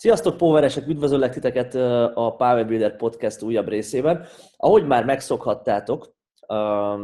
[0.00, 0.86] Sziasztok, Poweresek!
[0.86, 1.74] Üdvözöllek titeket
[2.14, 4.26] a Power Builder Podcast újabb részében.
[4.56, 6.14] Ahogy már megszokhattátok,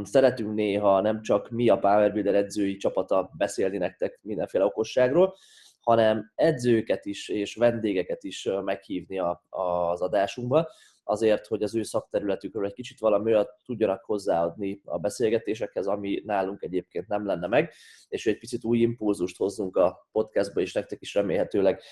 [0.02, 5.34] szeretünk néha nem csak mi a Power Builder edzői csapata beszélni nektek mindenféle okosságról,
[5.80, 9.18] hanem edzőket is és vendégeket is meghívni
[9.48, 10.68] az adásunkba,
[11.04, 16.62] azért, hogy az ő szakterületükről egy kicsit valami olyat tudjanak hozzáadni a beszélgetésekhez, ami nálunk
[16.62, 17.72] egyébként nem lenne meg,
[18.08, 21.82] és egy picit új impulzust hozzunk a podcastba, és nektek is remélhetőleg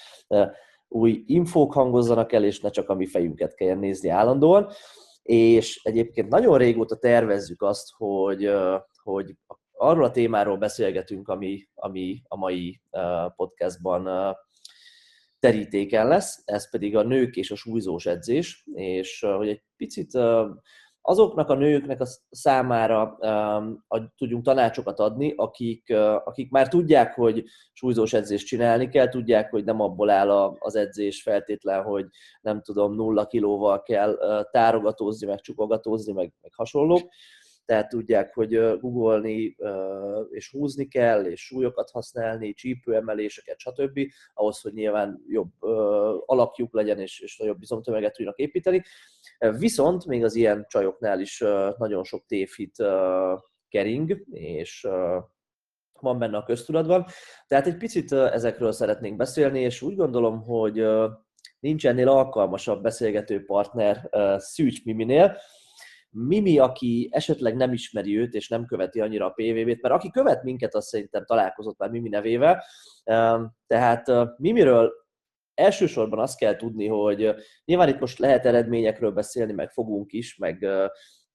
[0.89, 4.69] új infók hangozzanak el, és ne csak a mi fejünket kelljen nézni állandóan.
[5.23, 8.51] És egyébként nagyon régóta tervezzük azt, hogy,
[9.03, 9.37] hogy
[9.73, 12.81] arról a témáról beszélgetünk, ami, ami a mai
[13.37, 14.35] podcastban
[15.39, 20.19] terítéken lesz, ez pedig a nők és a súlyzós edzés, és hogy egy picit
[21.07, 23.85] azoknak a nőknek a számára um,
[24.17, 29.65] tudjunk tanácsokat adni, akik, uh, akik már tudják, hogy súlyzós edzést csinálni kell, tudják, hogy
[29.65, 32.07] nem abból áll a, az edzés feltétlen, hogy
[32.41, 37.09] nem tudom, nulla kilóval kell uh, tárogatózni, meg csukogatózni, meg, meg hasonlók,
[37.65, 39.57] tehát tudják, hogy googolni
[40.31, 44.01] és húzni kell, és súlyokat használni, csípőemeléseket, stb.
[44.35, 45.53] ahhoz, hogy nyilván jobb
[46.27, 48.83] alakjuk legyen, és, és nagyobb bizomtömeget tudjanak építeni.
[49.59, 51.45] Viszont még az ilyen csajoknál is
[51.79, 52.85] nagyon sok tévhit
[53.69, 54.87] kering, és
[56.01, 57.07] van benne a köztudatban.
[57.47, 60.87] Tehát egy picit ezekről szeretnénk beszélni, és úgy gondolom, hogy
[61.61, 65.37] nincs ennél alkalmasabb beszélgető partner Szűcs Miminél,
[66.11, 70.43] Mimi, aki esetleg nem ismeri őt, és nem követi annyira a PVB-t, mert aki követ
[70.43, 72.65] minket, az szerintem találkozott már Mimi nevével.
[73.67, 74.07] Tehát
[74.39, 74.93] Mimiről
[75.55, 80.67] elsősorban azt kell tudni, hogy nyilván itt most lehet eredményekről beszélni, meg fogunk is, meg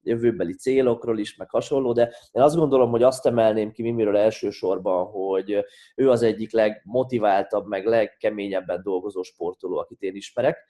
[0.02, 5.06] jövőbeli célokról is, meg hasonló, de én azt gondolom, hogy azt emelném ki Mimiről elsősorban,
[5.06, 5.64] hogy
[5.96, 10.66] ő az egyik legmotiváltabb, meg legkeményebben dolgozó sportoló, akit én ismerek.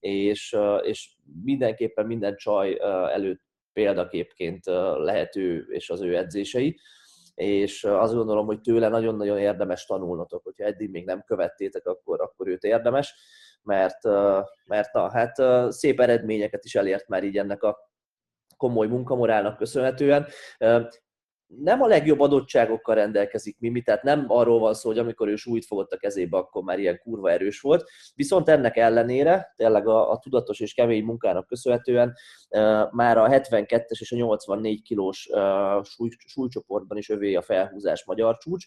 [0.00, 1.10] És, és
[1.42, 2.78] mindenképpen minden csaj
[3.12, 3.40] előtt
[3.72, 4.64] példaképként
[4.96, 6.78] lehető és az ő edzései,
[7.40, 12.48] és azt gondolom, hogy tőle nagyon-nagyon érdemes tanulnotok, hogyha eddig még nem követtétek, akkor, akkor
[12.48, 13.14] őt érdemes,
[13.62, 14.04] mert,
[14.64, 15.42] mert na, hát
[15.72, 17.78] szép eredményeket is elért már így ennek a
[18.56, 20.26] komoly munkamorálnak köszönhetően
[21.58, 25.64] nem a legjobb adottságokkal rendelkezik Mimi, tehát nem arról van szó, hogy amikor ő súlyt
[25.64, 27.90] fogott a kezébe, akkor már ilyen kurva erős volt.
[28.14, 32.14] Viszont ennek ellenére, tényleg a, a tudatos és kemény munkának köszönhetően
[32.48, 38.04] uh, már a 72-es és a 84 kilós uh, súly, súlycsoportban is övé a felhúzás
[38.04, 38.66] magyar csúcs.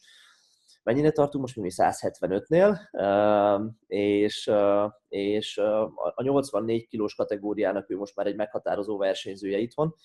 [0.84, 5.82] Mennyire tartunk most, mi 175-nél, uh, és, uh, és uh,
[6.16, 9.96] a 84 kilós kategóriának ő most már egy meghatározó versenyzője itthon.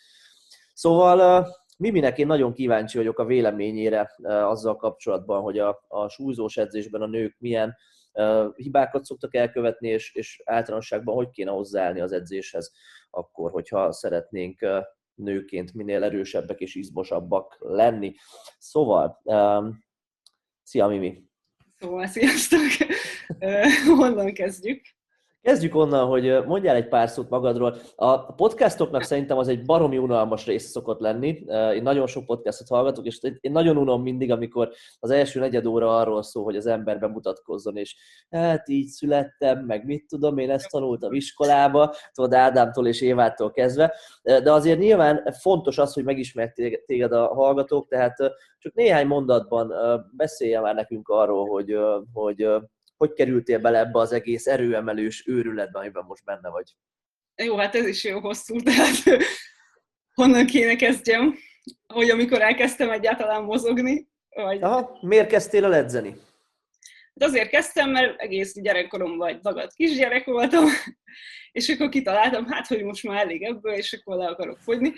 [0.74, 1.46] Szóval
[1.78, 7.06] Miminek én nagyon kíváncsi vagyok a véleményére azzal kapcsolatban, hogy a, a súlyzós edzésben a
[7.06, 7.76] nők milyen
[8.54, 12.72] hibákat szoktak elkövetni, és, és általánosságban hogy kéne hozzáállni az edzéshez,
[13.10, 14.66] akkor, hogyha szeretnénk
[15.14, 18.14] nőként minél erősebbek és izmosabbak lenni.
[18.58, 19.84] Szóval, um,
[20.62, 21.22] szia Mimi!
[21.78, 22.60] Szóval, sziasztok!
[23.98, 24.80] Honnan kezdjük?
[25.42, 27.76] Kezdjük onnan, hogy mondjál egy pár szót magadról.
[27.96, 31.44] A podcastoknak szerintem az egy baromi unalmas rész szokott lenni.
[31.74, 35.96] Én nagyon sok podcastot hallgatok, és én nagyon unom mindig, amikor az első negyed óra
[35.96, 37.96] arról szól, hogy az ember bemutatkozzon, és
[38.30, 43.94] hát így születtem, meg mit tudom, én ezt tanultam iskolába, tudod, Ádámtól és Évától kezdve.
[44.22, 46.54] De azért nyilván fontos az, hogy megismert
[46.86, 48.16] téged a hallgatók, tehát
[48.58, 49.72] csak néhány mondatban
[50.16, 51.78] beszélje már nekünk arról, hogy,
[52.12, 52.48] hogy
[52.98, 56.74] hogy kerültél bele ebbe az egész erőemelős őrületbe, amiben most benne vagy?
[57.42, 59.24] Jó, hát ez is jó hosszú, tehát
[60.18, 61.34] honnan kéne kezdjem,
[61.86, 64.62] hogy amikor elkezdtem egyáltalán mozogni, vagy...
[64.62, 66.10] Aha, miért kezdtél el edzeni?
[67.14, 70.64] De hát azért kezdtem, mert egész gyerekkoromban egy dagadt kisgyerek voltam,
[71.52, 74.92] és akkor kitaláltam, hát, hogy most már elég ebből, és akkor le akarok fogyni,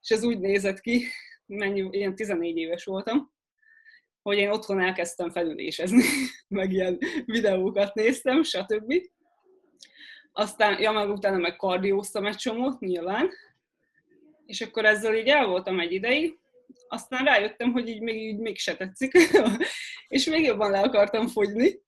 [0.00, 1.06] és ez úgy nézett ki,
[1.46, 3.34] mennyi, ilyen 14 éves voltam,
[4.26, 6.02] hogy én otthon elkezdtem felülésezni,
[6.48, 8.94] meg ilyen videókat néztem, stb.
[10.32, 13.30] Aztán, ja, meg utána meg kardióztam egy csomót, nyilván.
[14.46, 16.38] És akkor ezzel így el voltam egy ideig,
[16.88, 19.12] aztán rájöttem, hogy így még, így még se tetszik,
[20.08, 21.80] és még jobban le akartam fogyni.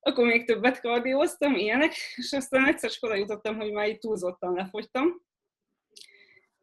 [0.00, 4.54] Akkor még többet kardióztam, ilyenek, és aztán egyszer csak oda jutottam, hogy már így túlzottan
[4.54, 5.26] lefogytam,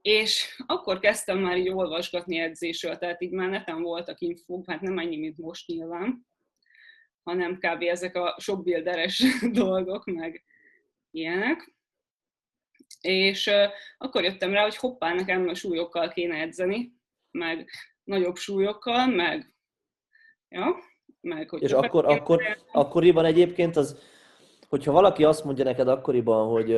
[0.04, 4.98] és akkor kezdtem már így olvasgatni edzésről, tehát így már neten voltak infók, hát nem
[4.98, 6.28] ennyi, mint most nyilván,
[7.24, 7.82] hanem kb.
[7.82, 9.24] ezek a sok bilderes
[9.62, 10.44] dolgok, meg
[11.12, 11.76] ilyenek.
[13.02, 16.94] És uh, akkor jöttem rá, hogy hoppá, nekem a súlyokkal kéne edzeni,
[17.32, 17.70] meg
[18.04, 19.54] nagyobb súlyokkal, meg
[20.50, 20.76] ja,
[21.22, 21.62] meg hogy...
[21.62, 24.12] És akkor, akkor, akkoriban egyébként az
[24.70, 26.78] hogyha valaki azt mondja neked akkoriban, hogy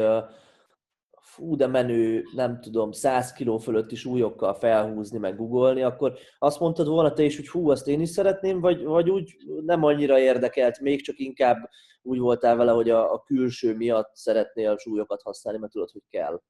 [1.35, 6.87] fú, de menő, nem tudom, 100 kiló fölötti súlyokkal felhúzni, meg googolni, akkor azt mondtad
[6.87, 9.35] volna te is, hogy hú, azt én is szeretném, vagy, vagy úgy
[9.65, 11.69] nem annyira érdekelt, még csak inkább
[12.01, 16.03] úgy voltál vele, hogy a, a külső miatt szeretnél a súlyokat használni, mert tudod, hogy
[16.09, 16.41] kell.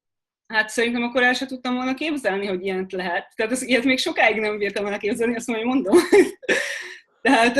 [0.46, 3.32] Hát szerintem akkor el sem tudtam volna képzelni, hogy ilyet lehet.
[3.34, 5.96] Tehát az, ilyet még sokáig nem bírtam elképzelni, azt majd mondom.
[7.22, 7.58] Tehát,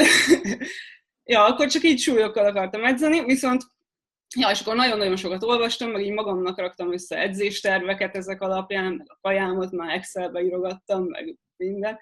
[1.33, 3.63] ja, akkor csak így súlyokkal akartam edzeni, viszont
[4.35, 9.07] Ja, és akkor nagyon-nagyon sokat olvastam, meg így magamnak raktam össze edzésterveket ezek alapján, meg
[9.11, 11.99] a kajámot már Excelbe írogattam, meg minden,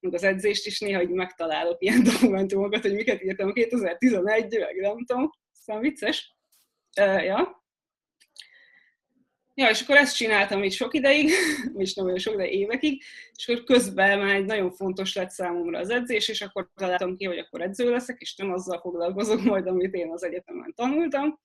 [0.00, 5.04] meg az edzést is néha így megtalálok ilyen dokumentumokat, hogy miket írtam 2011, meg nem
[5.04, 6.34] tudom, aztán vicces.
[7.00, 7.62] Uh, ja.
[9.56, 11.30] Ja, és akkor ezt csináltam így sok ideig,
[11.76, 13.02] és nem olyan sok, de évekig,
[13.34, 17.24] és akkor közben már egy nagyon fontos lett számomra az edzés, és akkor találtam ki,
[17.24, 21.40] hogy akkor edző leszek, és nem azzal foglalkozok majd, amit én az egyetemen tanultam,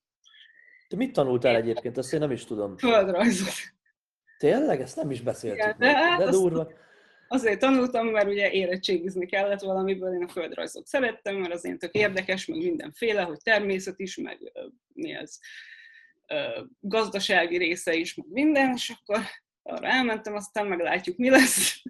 [0.90, 1.98] te mit tanultál egyébként?
[1.98, 2.78] Ezt én nem is tudom.
[2.78, 3.54] Földrajzot.
[4.38, 4.82] Tényleg?
[4.82, 5.60] Ezt nem is beszéltük.
[5.60, 6.72] Igen, de, hát de durva.
[7.28, 11.94] Azért tanultam, mert ugye érettségizni kellett valamiből, én a földrajzot szerettem, mert az én tök
[11.94, 14.52] érdekes, meg mindenféle, hogy természet is, meg
[14.94, 15.38] mi ez,
[16.80, 19.24] gazdasági része is, meg minden, és akkor
[19.64, 21.82] arra elmentem, aztán meglátjuk, mi lesz.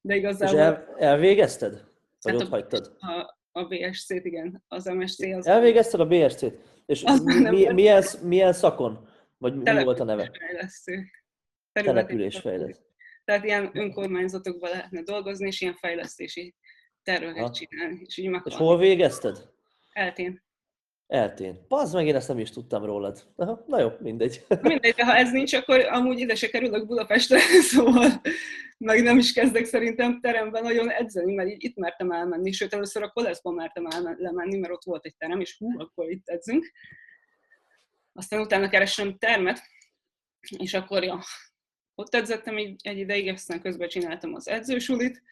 [0.00, 0.54] De igazából...
[0.54, 1.72] És el, elvégezted?
[2.20, 2.96] Vagy hát ott a, hagytad?
[2.98, 5.20] A, a BSC-t, igen, az MSC.
[5.20, 6.54] Az Elvégezted a BSC-t?
[6.86, 9.08] És mi, milyen, milyen szakon?
[9.38, 10.30] Vagy mi volt a neve?
[10.38, 11.04] Fejlesztő.
[11.72, 12.84] Településfejlesztő.
[13.24, 16.54] Tehát ilyen önkormányzatokban lehetne dolgozni, és ilyen fejlesztési
[17.02, 18.00] terveket csinálni.
[18.04, 19.48] És, így és hol végezted?
[19.92, 20.44] Eltén.
[21.06, 21.66] Eltén.
[21.68, 23.26] Pazd meg, én ezt nem is tudtam rólad.
[23.36, 24.44] Aha, na jó, mindegy.
[24.62, 27.38] Mindegy, de ha ez nincs, akkor amúgy ide se kerülök Budapestre,
[27.70, 28.20] szóval
[28.78, 33.02] meg nem is kezdek szerintem teremben nagyon edzeni, mert így itt mertem elmenni, sőt először
[33.02, 36.72] a koleszban mertem elmenni, mert ott volt egy terem, és hú, akkor itt edzünk.
[38.12, 39.60] Aztán utána keresem termet,
[40.58, 41.20] és akkor ja,
[41.94, 45.22] ott edzettem egy, egy ideig, aztán közben csináltam az edzősulit,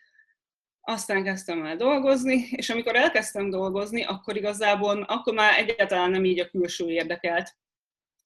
[0.85, 6.41] aztán kezdtem el dolgozni, és amikor elkezdtem dolgozni, akkor igazából akkor már egyáltalán nem így
[6.41, 7.57] a külső érdekelt,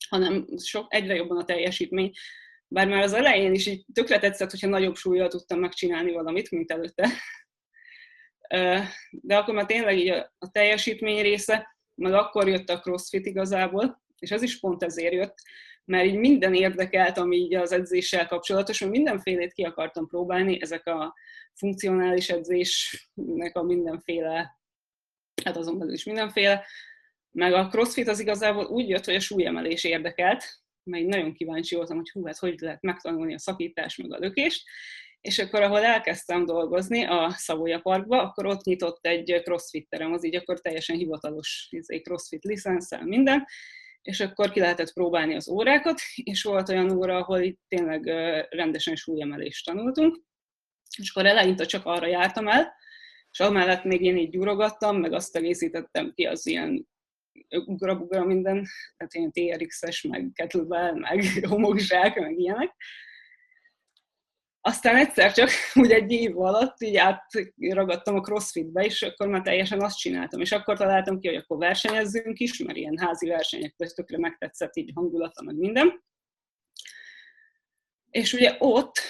[0.09, 2.13] hanem sok, egyre jobban a teljesítmény.
[2.69, 6.71] Bár már az elején is így tökre tetszett, hogyha nagyobb súlyjal tudtam megcsinálni valamit, mint
[6.71, 7.09] előtte.
[9.11, 10.09] De akkor már tényleg így
[10.39, 15.35] a teljesítmény része, meg akkor jött a crossfit igazából, és az is pont ezért jött,
[15.89, 20.87] mert így minden érdekelt, ami így az edzéssel kapcsolatos, mert mindenfélét ki akartam próbálni, ezek
[20.87, 21.15] a
[21.55, 24.59] funkcionális edzésnek a mindenféle,
[25.45, 26.67] hát azon belül is mindenféle,
[27.31, 30.45] meg a crossfit az igazából úgy jött, hogy a súlyemelés érdekelt,
[30.83, 34.63] mert nagyon kíváncsi voltam, hogy hú, hát hogy lehet megtanulni a szakítás meg a lökést,
[35.21, 40.25] és akkor, ahol elkezdtem dolgozni a Szavoya Parkba, akkor ott nyitott egy crossfit terem, az
[40.25, 43.45] így akkor teljesen hivatalos izé, crossfit licenszel minden,
[44.09, 48.05] és akkor ki lehetett próbálni az órákat, és volt olyan óra, ahol itt tényleg
[48.51, 50.21] rendesen súlyemelést tanultunk,
[50.99, 52.75] és akkor eleinte csak arra jártam el,
[53.31, 56.89] és amellett még én így gyúrogattam, meg azt egészítettem ki az ilyen
[57.49, 58.67] ugra minden,
[58.97, 62.75] tehát ilyen TRX-es, meg kettlebell, meg homokzsák, meg ilyenek.
[64.61, 65.51] Aztán egyszer csak
[65.83, 70.41] úgy egy év alatt így átragadtam a crossfitbe, és akkor már teljesen azt csináltam.
[70.41, 74.91] És akkor találtam ki, hogy akkor versenyezzünk is, mert ilyen házi versenyek tökre megtetszett így
[74.95, 76.05] hangulata, meg minden.
[78.11, 79.01] És ugye ott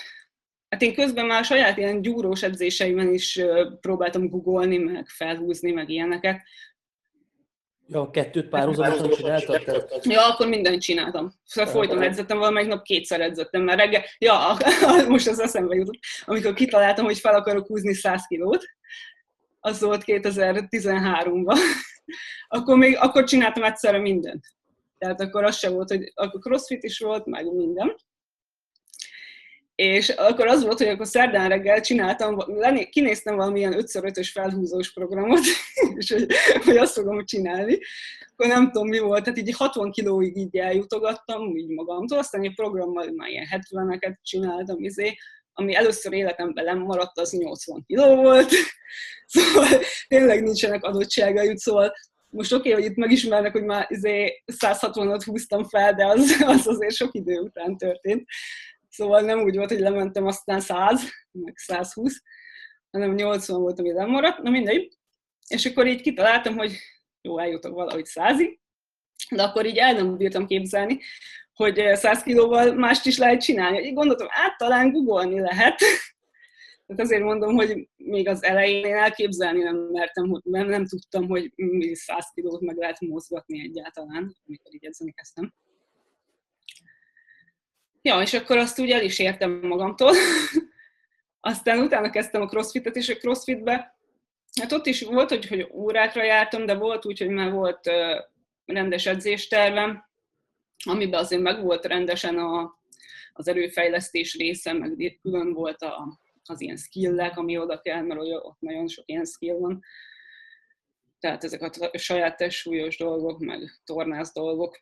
[0.68, 3.40] Hát én közben már saját ilyen gyúrós edzéseimben is
[3.80, 6.42] próbáltam googolni, meg felhúzni, meg ilyeneket.
[7.90, 9.84] Ja, kettőt párhuzamosan csináltad?
[10.02, 11.32] Ja, akkor mindent csináltam.
[11.44, 14.56] Szóval folyton edzettem, valamelyik nap kétszer edzettem, mert reggel, ja,
[15.08, 18.64] most az eszembe jutott, amikor kitaláltam, hogy fel akarok húzni 100 kilót,
[19.60, 21.58] az volt 2013-ban,
[22.48, 24.44] akkor még, akkor csináltam egyszerre mindent.
[24.98, 27.94] Tehát akkor az sem volt, hogy akkor crossfit is volt, meg minden.
[29.78, 32.38] És akkor az volt, hogy akkor szerdán reggel csináltam,
[32.90, 35.40] kinéztem valamilyen 5x5-ös felhúzós programot,
[35.98, 36.26] és hogy,
[36.64, 37.78] hogy azt fogom csinálni.
[38.32, 42.54] Akkor nem tudom mi volt, tehát így 60 kilóig így eljutogattam, így magamtól, aztán egy
[42.54, 45.16] programmal már ilyen 70-eket csináltam, izé,
[45.52, 48.50] ami először életemben nem maradt, az 80 kiló volt.
[49.26, 49.68] Szóval
[50.08, 51.92] tényleg nincsenek adottságaid, szóval
[52.28, 56.66] most oké, okay, hogy itt megismernek, hogy már izé 160-at húztam fel, de az, az
[56.66, 58.28] azért sok idő után történt.
[58.88, 62.22] Szóval nem úgy volt, hogy lementem aztán 100, meg 120,
[62.90, 64.98] hanem 80 volt, ami lemaradt, na mindegy.
[65.48, 66.78] És akkor így kitaláltam, hogy
[67.20, 68.58] jó, eljutok valahogy százig,
[69.30, 71.00] de akkor így el nem bírtam képzelni,
[71.52, 73.78] hogy 100 kilóval mást is lehet csinálni.
[73.78, 75.80] Így gondoltam, át talán googolni lehet,
[76.88, 81.28] Tehát azért mondom, hogy még az elején én elképzelni nem mertem, hogy nem, nem tudtam,
[81.28, 81.52] hogy
[81.92, 85.54] 100 kilót meg lehet mozgatni egyáltalán, amikor így edzeni kezdtem.
[88.08, 90.12] Ja, és akkor azt úgy el is értem magamtól.
[91.40, 93.98] Aztán utána kezdtem a crossfitet, és a crossfitbe,
[94.60, 98.18] hát ott is volt, hogy, hogy órákra jártam, de volt úgy, hogy már volt uh,
[98.64, 100.04] rendes edzéstervem,
[100.84, 102.78] amiben azért meg volt rendesen a,
[103.32, 108.60] az erőfejlesztés része, meg külön volt a, az ilyen skillek, ami oda kell, mert ott
[108.60, 109.82] nagyon sok ilyen skill van.
[111.18, 114.80] Tehát ezek a saját testsúlyos dolgok, meg tornász dolgok,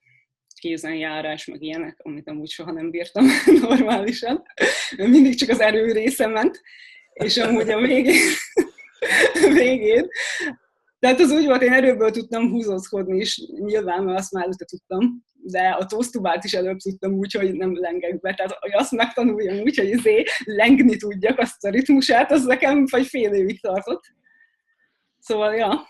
[0.67, 3.27] kézenjárás, meg ilyenek, amit amúgy soha nem bírtam
[3.69, 4.43] normálisan.
[4.97, 6.61] Mindig csak az erő része ment,
[7.13, 8.33] és amúgy a végén,
[9.63, 10.09] végén
[10.99, 15.25] tehát az úgy volt, én erőből tudtam húzózkodni is, nyilván, mert azt már előtte tudtam,
[15.43, 18.35] de a tosztubát is előbb tudtam úgy, hogy nem lengek be.
[18.35, 23.07] Tehát hogy azt megtanuljam úgy, hogy izé lengni tudjak azt a ritmusát, az nekem vagy
[23.07, 24.05] fél évig tartott.
[25.19, 25.87] Szóval, ja.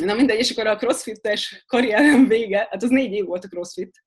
[0.00, 4.04] Na mindegy, és akkor a crossfittes karrierem vége, hát az négy év volt a crossfit.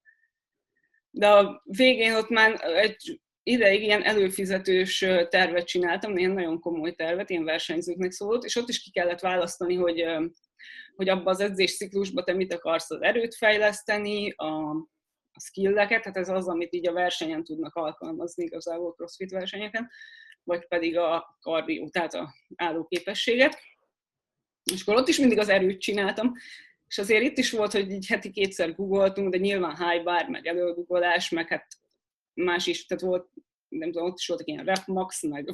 [1.10, 4.98] De a végén ott már egy ideig ilyen előfizetős
[5.30, 9.75] tervet csináltam, ilyen nagyon komoly tervet, ilyen versenyzőknek szólt, és ott is ki kellett választani,
[9.75, 10.06] hogy,
[10.96, 14.70] hogy abban az edzésciklusban te mit akarsz az erőt fejleszteni, a,
[15.32, 19.89] a skilleket, tehát ez az, amit így a versenyen tudnak alkalmazni igazából crossfit versenyeken,
[20.44, 23.58] vagy pedig a kardió, tehát a állóképességet.
[24.74, 26.34] És akkor ott is mindig az erőt csináltam,
[26.88, 30.48] és azért itt is volt, hogy így heti kétszer googoltunk, de nyilván high bar, meg
[30.48, 31.67] előgugolás, meg hát
[32.34, 33.29] más is, tehát volt,
[33.67, 35.50] nem tudom, ott is voltak ilyen rep max, meg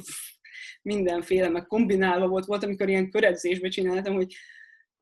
[0.82, 4.34] mindenféle, meg kombinálva volt, volt, amikor ilyen köredzésbe csináltam, hogy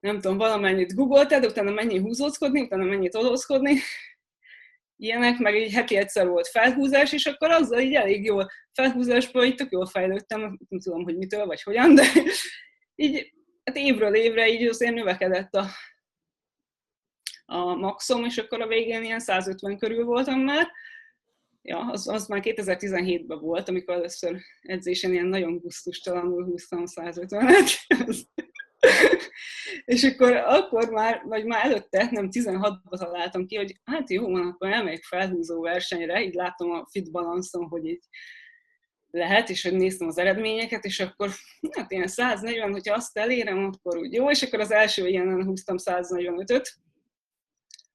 [0.01, 3.79] nem tudom, valamennyit googoltad, utána mennyi húzózkodni, utána mennyit odózkodni,
[4.97, 9.55] ilyenek, meg így heti egyszer volt felhúzás, és akkor azzal így elég jól felhúzásban így
[9.55, 12.05] tök jól fejlődtem, nem tudom, hogy mitől, vagy hogyan, de
[12.95, 13.33] így
[13.65, 15.67] hát évről évre így azért növekedett a,
[17.45, 20.71] a maxom, és akkor a végén ilyen 150 körül voltam már,
[21.63, 27.73] ja, az, az már 2017-ben volt, amikor először edzésen ilyen nagyon gusztustalanul húztam 150-et.
[29.85, 34.47] és akkor, akkor már, vagy már előtte, nem 16-ban találtam ki, hogy hát jó van,
[34.47, 38.05] akkor elmegyek felhúzó versenyre, így látom a fit balanszon, hogy így
[39.11, 41.31] lehet, és hogy néztem az eredményeket, és akkor
[41.77, 45.77] hát ilyen 140, hogyha azt elérem, akkor úgy jó, és akkor az első ilyenen húztam
[45.79, 46.65] 145-öt,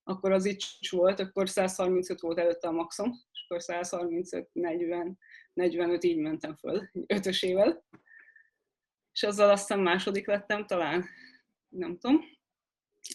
[0.03, 5.17] akkor az így volt, akkor 135 volt előtte a maxom, és akkor 135, 40,
[5.53, 7.85] 45 így mentem föl, ötösével.
[9.11, 11.05] És azzal aztán második lettem talán,
[11.69, 12.21] nem tudom.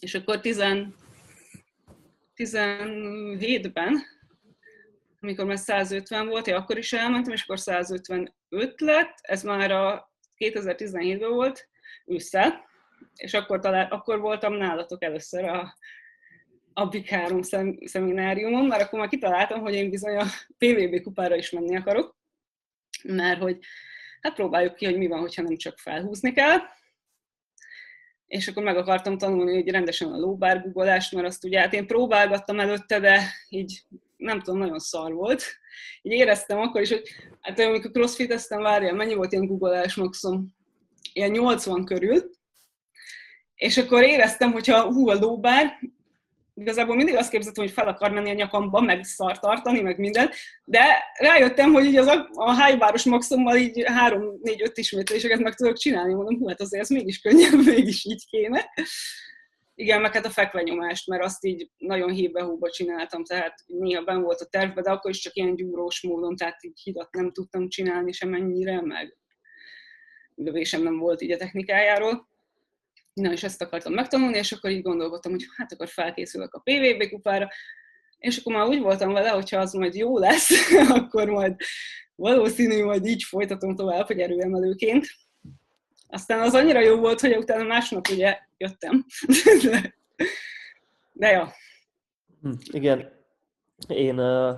[0.01, 0.63] És akkor 10,
[2.37, 4.03] 17-ben,
[5.21, 10.13] amikor már 150 volt, én akkor is elmentem, és akkor 155 lett, ez már a
[10.39, 11.69] 2017-ben volt,
[12.07, 12.69] ősszel,
[13.15, 15.75] és akkor, talál, akkor voltam nálatok először a
[16.73, 20.25] a Big 3 szem, szemináriumon, mert akkor már kitaláltam, hogy én bizony a
[20.59, 22.17] PVB kupára is menni akarok,
[23.03, 23.59] mert hogy
[24.21, 26.59] hát próbáljuk ki, hogy mi van, hogyha nem csak felhúzni kell,
[28.27, 32.61] és akkor meg akartam tanulni hogy rendesen a lóbárgugolást, mert azt ugye hát én próbálgattam
[32.61, 33.83] előtte, de így
[34.21, 35.45] nem tudom, nagyon szar volt.
[36.03, 37.03] Így éreztem akkor is, hogy
[37.41, 40.55] hát amikor crossfiteztem, várjál, mennyi volt ilyen googolás maximum?
[41.13, 42.31] Ilyen 80 körül.
[43.55, 45.79] És akkor éreztem, hogyha hú, a lóbár,
[46.55, 50.31] igazából mindig azt képzeltem, hogy fel akar menni a nyakamba, meg szar tartani, meg minden,
[50.65, 50.85] de
[51.19, 55.77] rájöttem, hogy így az a, a hájváros maximummal így három, négy, öt ismétléseket meg tudok
[55.77, 58.71] csinálni, mondom, hú, hát azért ez mégis könnyebb, mégis így kéne.
[59.81, 64.41] Igen, meg hát a fekvenyomást, mert azt így nagyon híbe csináltam, tehát néha ben volt
[64.41, 68.13] a tervben, de akkor is csak ilyen gyúrós módon, tehát így hidat nem tudtam csinálni
[68.13, 69.17] semennyire, meg
[70.35, 72.29] lövésem nem volt így a technikájáról
[73.13, 77.09] Na, és ezt akartam megtanulni, és akkor így gondolkodtam, hogy hát akkor felkészülök a PVB
[77.09, 77.49] kupára,
[78.19, 80.51] és akkor már úgy voltam vele, hogyha az majd jó lesz,
[80.99, 81.57] akkor majd
[82.15, 85.07] valószínű, hogy így folytatom tovább, hogy erőemelőként.
[86.11, 89.05] Aztán az annyira jó volt, hogy utána másnap ugye jöttem.
[89.71, 89.95] De,
[91.13, 91.43] de jó.
[92.43, 93.13] Hm, igen.
[93.89, 94.57] Én, uh,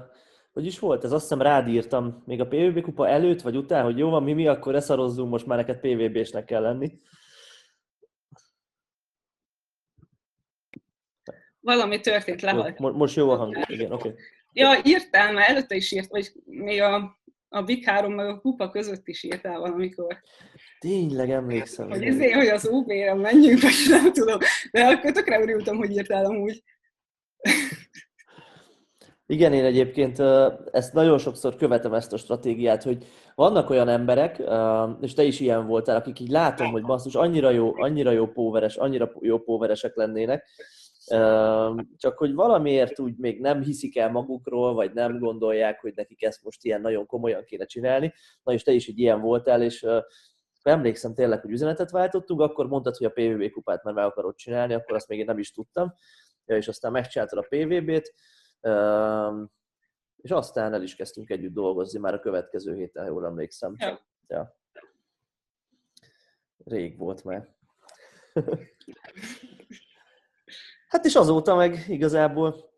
[0.53, 1.13] hogy is volt ez?
[1.13, 4.33] Azt hiszem rád írtam még a PVB kupa előtt, vagy után, hogy jó van, mi
[4.33, 7.01] mi, akkor eszarozzunk, most már neked PVB-snek kell lenni.
[11.63, 12.79] valami történt, lehalt.
[12.81, 14.09] Jó, most jó a hang, igen, oké.
[14.09, 14.21] Okay.
[14.53, 17.19] Ja, írtál már, előtte is írt, vagy még a,
[17.49, 20.21] a Big 3 meg a kupa között is írtál valamikor.
[20.83, 21.91] Tényleg emlékszem.
[21.91, 24.39] Hogy ezért, hogy az UB-re menjünk, vagy nem tudom.
[24.71, 26.63] De akkor tökre örültem, hogy írtál amúgy.
[29.27, 30.19] Igen, én egyébként
[30.71, 34.43] ezt nagyon sokszor követem ezt a stratégiát, hogy vannak olyan emberek,
[35.01, 38.77] és te is ilyen voltál, akik így látom, hogy basszus, annyira jó, annyira jó póveres,
[38.77, 40.45] annyira jó póveresek lennének,
[41.97, 46.45] csak hogy valamiért úgy még nem hiszik el magukról, vagy nem gondolják, hogy nekik ezt
[46.45, 48.13] most ilyen nagyon komolyan kéne csinálni.
[48.43, 49.87] Na és te is így ilyen voltál, és
[50.71, 54.75] emlékszem tényleg, hogy üzenetet váltottunk, akkor mondtad, hogy a PVB kupát már meg akarod csinálni,
[54.75, 55.95] akkor azt még én nem is tudtam,
[56.45, 58.15] és aztán megcsináltad a PVB-t,
[60.17, 63.75] és aztán el is kezdtünk együtt dolgozni már a következő héten, jól emlékszem.
[63.79, 64.01] Ja.
[64.27, 64.57] ja.
[66.65, 67.49] Rég volt már.
[70.89, 72.73] hát és azóta meg igazából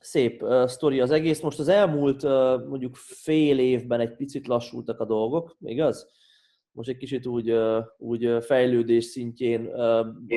[0.00, 1.40] szép uh, sztori az egész.
[1.40, 6.10] Most az elmúlt uh, mondjuk fél évben egy picit lassultak a dolgok, igaz?
[6.72, 7.54] Most egy kicsit úgy,
[7.98, 9.70] úgy fejlődés szintjén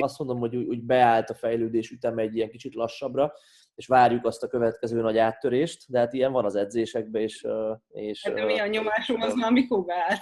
[0.00, 3.32] azt mondom, hogy úgy, úgy beállt a fejlődés üteme egy ilyen kicsit lassabbra,
[3.74, 7.46] és várjuk azt a következő nagy áttörést, de hát ilyen van az edzésekben, és...
[7.88, 10.20] és hát de mi a nyomásom, az már mikor beállt?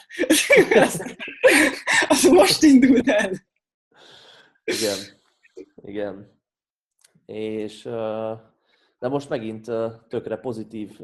[2.09, 3.31] az most indult el.
[4.65, 4.99] Igen,
[5.83, 6.39] igen.
[7.27, 7.83] És
[8.99, 9.71] de most megint
[10.09, 11.01] tökre pozitív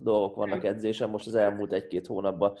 [0.00, 2.58] dolgok vannak edzésen, most az elmúlt egy-két hónapban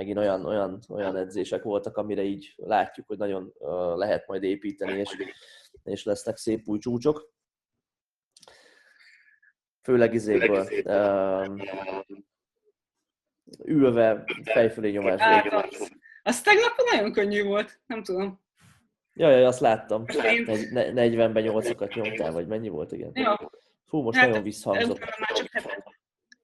[0.00, 3.52] megint olyan, olyan, olyan edzések voltak, amire így látjuk, hogy nagyon
[3.94, 5.16] lehet majd építeni, és,
[5.84, 7.32] és lesznek szép új csúcsok.
[9.82, 10.68] Főleg izéből.
[10.84, 11.56] Um,
[13.64, 15.20] ülve, fejfölé nyomás.
[16.22, 18.40] Az, tegnap nagyon könnyű volt, nem tudom.
[19.12, 20.04] Jaj, jaj, azt láttam.
[20.06, 23.10] 40-ben 8-okat nyomtál, vagy mennyi volt, igen.
[23.14, 23.32] Jó.
[23.86, 24.98] Fú, most hát, nagyon visszhangzott.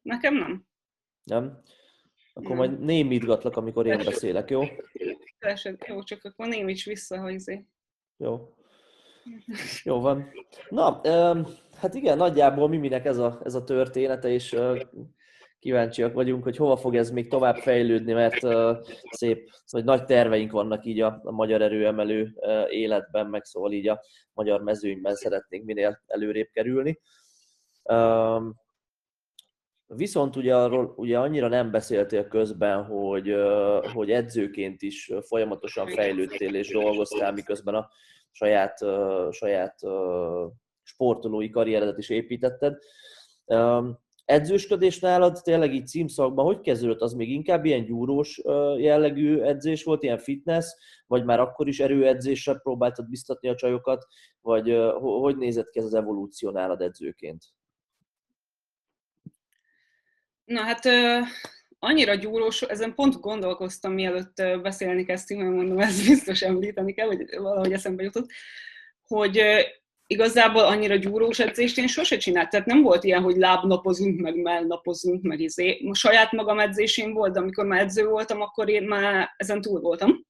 [0.02, 0.66] Nekem nem.
[1.22, 1.62] Nem?
[2.36, 2.56] Akkor nem.
[2.56, 4.62] majd némítgatlak, amikor én beszélek, jó?
[5.86, 7.64] Jó, csak akkor némíts vissza, hogy izé.
[8.16, 8.54] Jó.
[9.84, 10.30] Jó van.
[10.68, 11.00] Na,
[11.76, 14.56] hát igen, nagyjából Miminek ez a, ez a története, és
[15.58, 18.38] kíváncsiak vagyunk, hogy hova fog ez még tovább fejlődni, mert
[19.10, 22.34] szép, szóval nagy terveink vannak így a, a magyar erőemelő
[22.70, 24.00] életben, meg szóval így a
[24.32, 27.00] magyar mezőnyben szeretnénk minél előrébb kerülni.
[29.86, 33.34] Viszont ugye arról ugye annyira nem beszéltél közben, hogy,
[33.92, 37.88] hogy edzőként is folyamatosan fejlődtél és dolgoztál, miközben a
[38.30, 38.78] saját,
[39.30, 39.78] saját
[40.82, 42.78] sportolói karrieredet is építetted.
[44.24, 47.00] Edzősködés nálad tényleg így címszakban, hogy kezdődött?
[47.00, 48.40] Az még inkább ilyen gyúrós
[48.78, 50.66] jellegű edzés volt, ilyen fitness,
[51.06, 54.06] vagy már akkor is erőedzésre próbáltad biztatni a csajokat,
[54.40, 57.44] vagy hogy nézett ki ez az evolúció nálad edzőként?
[60.46, 60.88] Na hát
[61.78, 67.36] annyira gyúrós, ezen pont gondolkoztam, mielőtt beszélni kezdtünk, mert mondom, ezt biztos említeni kell, vagy
[67.36, 68.30] valahogy eszembe jutott,
[69.06, 69.42] hogy
[70.06, 72.50] igazából annyira gyúrós edzést én sose csinált.
[72.50, 75.80] Tehát nem volt ilyen, hogy lábnapozunk, meg mellnapozunk, meg izé.
[75.90, 79.80] A saját magam edzésén volt, de amikor már edző voltam, akkor én már ezen túl
[79.80, 80.26] voltam.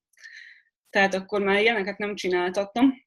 [0.90, 3.04] Tehát akkor már ilyeneket nem csináltattam.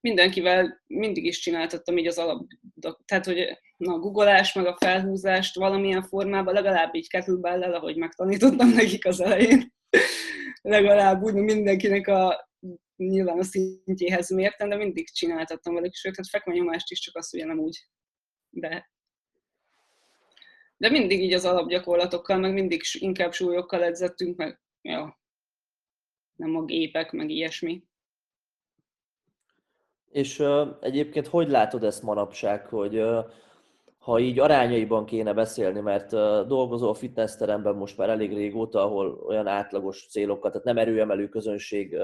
[0.00, 2.46] Mindenkivel mindig is csináltattam így az alap,
[3.04, 9.06] tehát hogy a googolás, meg a felhúzást valamilyen formában, legalább így kettlebell ahogy megtanítottam nekik
[9.06, 9.72] az elején.
[10.62, 12.48] legalább úgy mindenkinek a
[12.96, 17.44] nyilván a szintjéhez mértem, de mindig csináltattam velük, sőt, hát fekvenyomást is csak azt ugye
[17.44, 17.88] nem úgy.
[18.50, 18.90] De,
[20.76, 25.20] de mindig így az alapgyakorlatokkal, meg mindig inkább súlyokkal edzettünk, meg ja,
[26.36, 27.84] nem a gépek, meg ilyesmi.
[30.10, 33.24] És uh, egyébként hogy látod ezt manapság, hogy uh,
[34.04, 36.10] ha így arányaiban kéne beszélni, mert
[36.46, 41.96] dolgozol a fitnessteremben most már elég régóta, ahol olyan átlagos célokat, tehát nem erőemelő közönség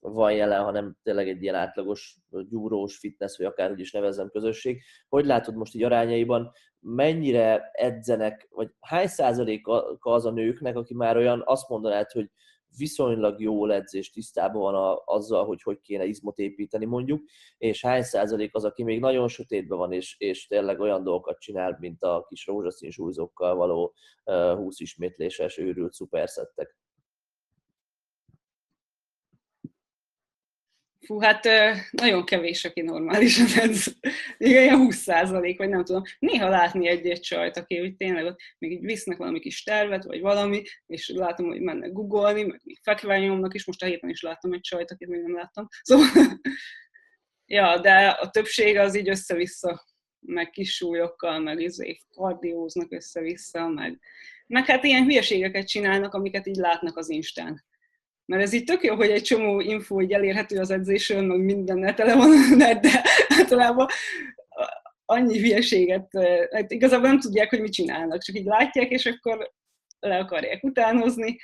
[0.00, 2.16] van jelen, hanem tényleg egy ilyen átlagos
[2.48, 4.82] gyúrós fitness, vagy akárhogy is nevezem közösség.
[5.08, 11.16] Hogy látod most így arányaiban, mennyire edzenek, vagy hány százaléka az a nőknek, aki már
[11.16, 12.30] olyan azt mondanád, hogy
[12.76, 17.22] viszonylag jó edzés tisztában van a, azzal, hogy hogy kéne izmot építeni mondjuk,
[17.58, 21.76] és hány százalék az, aki még nagyon sötétben van, és, és tényleg olyan dolgokat csinál,
[21.80, 26.76] mint a kis rózsaszín súlyzókkal való uh, 20 ismétléses őrült szuperszettek.
[31.06, 31.48] Fú, hát
[31.90, 33.86] nagyon kevés, aki normálisan ez.
[34.36, 36.02] Igen, ilyen 20 százalék, vagy nem tudom.
[36.18, 40.20] Néha látni egy-egy csajt, aki hogy tényleg ott még így visznek valami kis tervet, vagy
[40.20, 44.22] valami, és látom, hogy mennek googolni, meg még fekve nyomnak is, most a héten is
[44.22, 45.68] láttam egy csajt, akit még nem láttam.
[45.82, 46.40] Szóval,
[47.46, 49.84] ja, de a többség az így össze-vissza,
[50.20, 53.98] meg kis súlyokkal, meg izé kardióznak össze-vissza, meg,
[54.46, 57.68] meg hát ilyen hülyeségeket csinálnak, amiket így látnak az Instán
[58.30, 61.94] mert ez így tök jó, hogy egy csomó info így elérhető az edzésről, meg minden
[61.94, 63.86] tele van de általában
[65.04, 66.08] annyi hülyeséget,
[66.50, 69.52] hát igazából nem tudják, hogy mit csinálnak, csak így látják, és akkor
[70.00, 71.36] le akarják utánozni.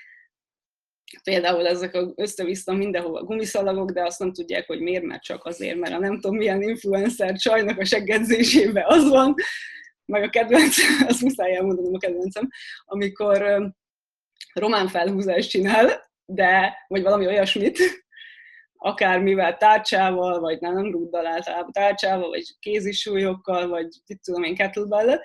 [1.22, 5.78] Például ezek a össze-vissza mindenhova gumiszalagok, de azt nem tudják, hogy miért, mert csak azért,
[5.78, 9.34] mert a nem tudom milyen influencer csajnak a seggedzésében az van,
[10.04, 10.76] meg a kedvenc,
[11.08, 12.48] azt muszáj elmondanom a kedvencem,
[12.84, 13.70] amikor
[14.52, 17.78] román felhúzást csinál, de, vagy valami olyasmit,
[18.78, 25.20] akármivel, tárcsával, vagy nem, nem rúddal általában, tárcsával, vagy kézisúlyokkal, vagy mit tudom én, kettlebell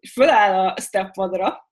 [0.00, 1.68] és föláll a steppadra,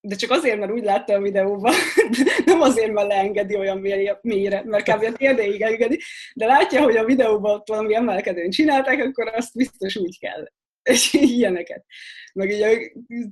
[0.00, 1.74] de csak azért, mert úgy látta a videóban,
[2.44, 3.78] nem azért, mert leengedi olyan
[4.22, 5.02] mélyre, mert kb.
[5.02, 6.00] a térdéig engedi,
[6.34, 10.44] de látja, hogy a videóban ott valami emelkedőn csinálták, akkor azt biztos úgy kell.
[10.88, 11.84] És ilyeneket.
[12.32, 12.68] Meg így a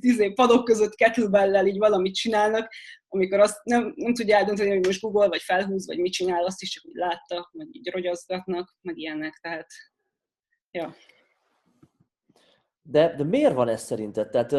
[0.00, 2.72] izé, padok között kettlebell így valamit csinálnak,
[3.08, 6.62] amikor azt nem, nem tudja eldönteni, hogy most Google, vagy felhúz, vagy mit csinál, azt
[6.62, 9.66] is csak úgy látta, vagy így rogyazgatnak, meg ilyenek, tehát
[10.70, 10.96] ja.
[12.82, 14.28] De, de miért van ez szerinted?
[14.28, 14.52] Tehát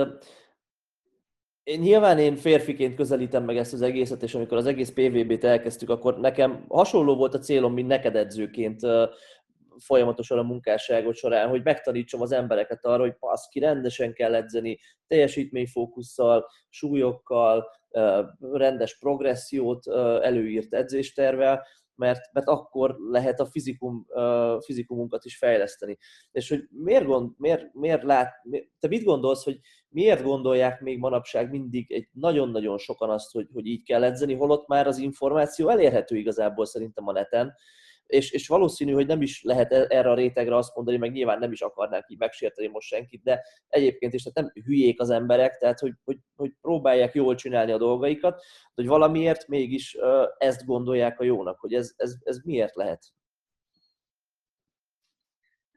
[1.63, 5.89] én, nyilván én férfiként közelítem meg ezt az egészet, és amikor az egész PVB-t elkezdtük,
[5.89, 8.79] akkor nekem hasonló volt a célom, mint neked edzőként
[9.79, 16.47] folyamatosan a munkásságot során, hogy megtanítsam az embereket arra, hogy paszki, rendesen kell edzeni, teljesítményfókusszal,
[16.69, 17.65] súlyokkal,
[18.39, 19.87] rendes progressziót
[20.21, 24.05] előírt edzéstervel, mert, mert akkor lehet a fizikum,
[24.59, 25.97] fizikumunkat is fejleszteni.
[26.31, 28.33] És hogy miért, gond, miért, miért lát,
[28.79, 29.59] te mit gondolsz, hogy
[29.89, 34.67] miért gondolják még manapság mindig egy nagyon-nagyon sokan azt, hogy, hogy így kell edzeni, holott
[34.67, 37.53] már az információ elérhető igazából szerintem a neten,
[38.07, 41.39] és, és valószínű, hogy nem is lehet e, erre a rétegre azt mondani, meg nyilván
[41.39, 45.57] nem is akarnák így megsérteni most senkit, de egyébként is tehát nem hülyék az emberek,
[45.57, 48.43] tehát hogy, hogy, hogy próbálják jól csinálni a dolgaikat,
[48.75, 49.97] hogy valamiért mégis
[50.37, 53.03] ezt gondolják a jónak, hogy ez, ez, ez miért lehet?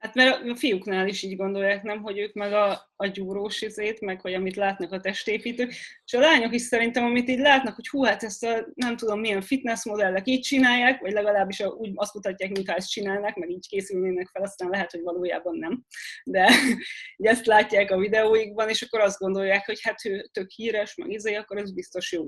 [0.01, 4.01] Hát mert a fiúknál is így gondolják, nem, hogy ők meg a, a gyúrós izét,
[4.01, 5.71] meg hogy amit látnak a testépítők,
[6.05, 9.21] és a lányok is szerintem, amit így látnak, hogy hú, hát ezt a nem tudom
[9.21, 13.69] milyen fitness modellek így csinálják, vagy legalábbis úgy azt mutatják, mintha ezt csinálnak, meg így
[13.69, 15.85] készülnének fel, aztán lehet, hogy valójában nem.
[16.25, 16.51] De
[17.17, 21.11] így ezt látják a videóikban, és akkor azt gondolják, hogy hát ő tök híres, meg
[21.11, 22.27] izé, akkor ez biztos jó.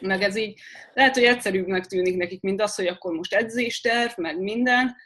[0.00, 0.60] Meg ez így
[0.94, 4.96] lehet, hogy egyszerűbbnek tűnik nekik, mint az, hogy akkor most edzésterv, meg minden,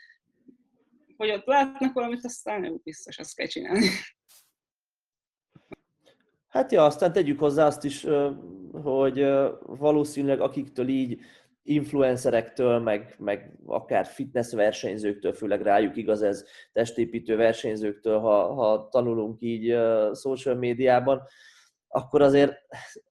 [1.17, 3.89] hogy ott látnak valamit, aztán ők biztos azt kell csinálni.
[6.49, 8.07] Hát ja, aztán tegyük hozzá azt is,
[8.73, 9.27] hogy
[9.61, 11.21] valószínűleg akiktől így
[11.63, 19.37] influencerektől, meg, meg akár fitness versenyzőktől, főleg rájuk igaz ez, testépítő versenyzőktől, ha, ha tanulunk
[19.41, 19.77] így
[20.15, 21.23] social médiában,
[21.89, 22.53] akkor azért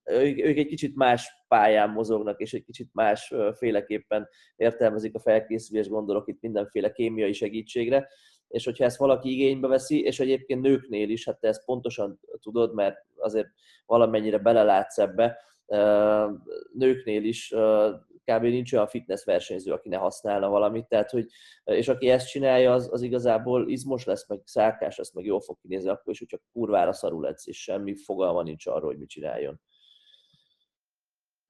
[0.04, 6.28] ők, egy kicsit más pályán mozognak, és egy kicsit más féleképpen értelmezik a felkészülés, gondolok
[6.28, 8.08] itt mindenféle kémiai segítségre,
[8.48, 12.74] és hogyha ezt valaki igénybe veszi, és egyébként nőknél is, hát te ezt pontosan tudod,
[12.74, 13.48] mert azért
[13.86, 15.38] valamennyire belelátsz ebbe,
[16.74, 17.54] nőknél is
[18.26, 18.42] kb.
[18.42, 21.28] nincs olyan fitness versenyző, aki ne használna valamit, tehát hogy,
[21.64, 25.58] és aki ezt csinálja, az, az igazából izmos lesz, meg szálkás lesz, meg jól fog
[25.62, 29.62] kinézni akkor is, hogyha kurvára szarul edz, és semmi fogalma nincs arról, hogy mit csináljon.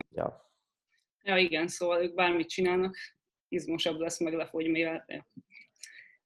[0.09, 0.53] Ja.
[1.23, 2.97] Ja, igen, szóval ők bármit csinálnak,
[3.47, 5.05] izmosabb lesz, meg lefogy mivel.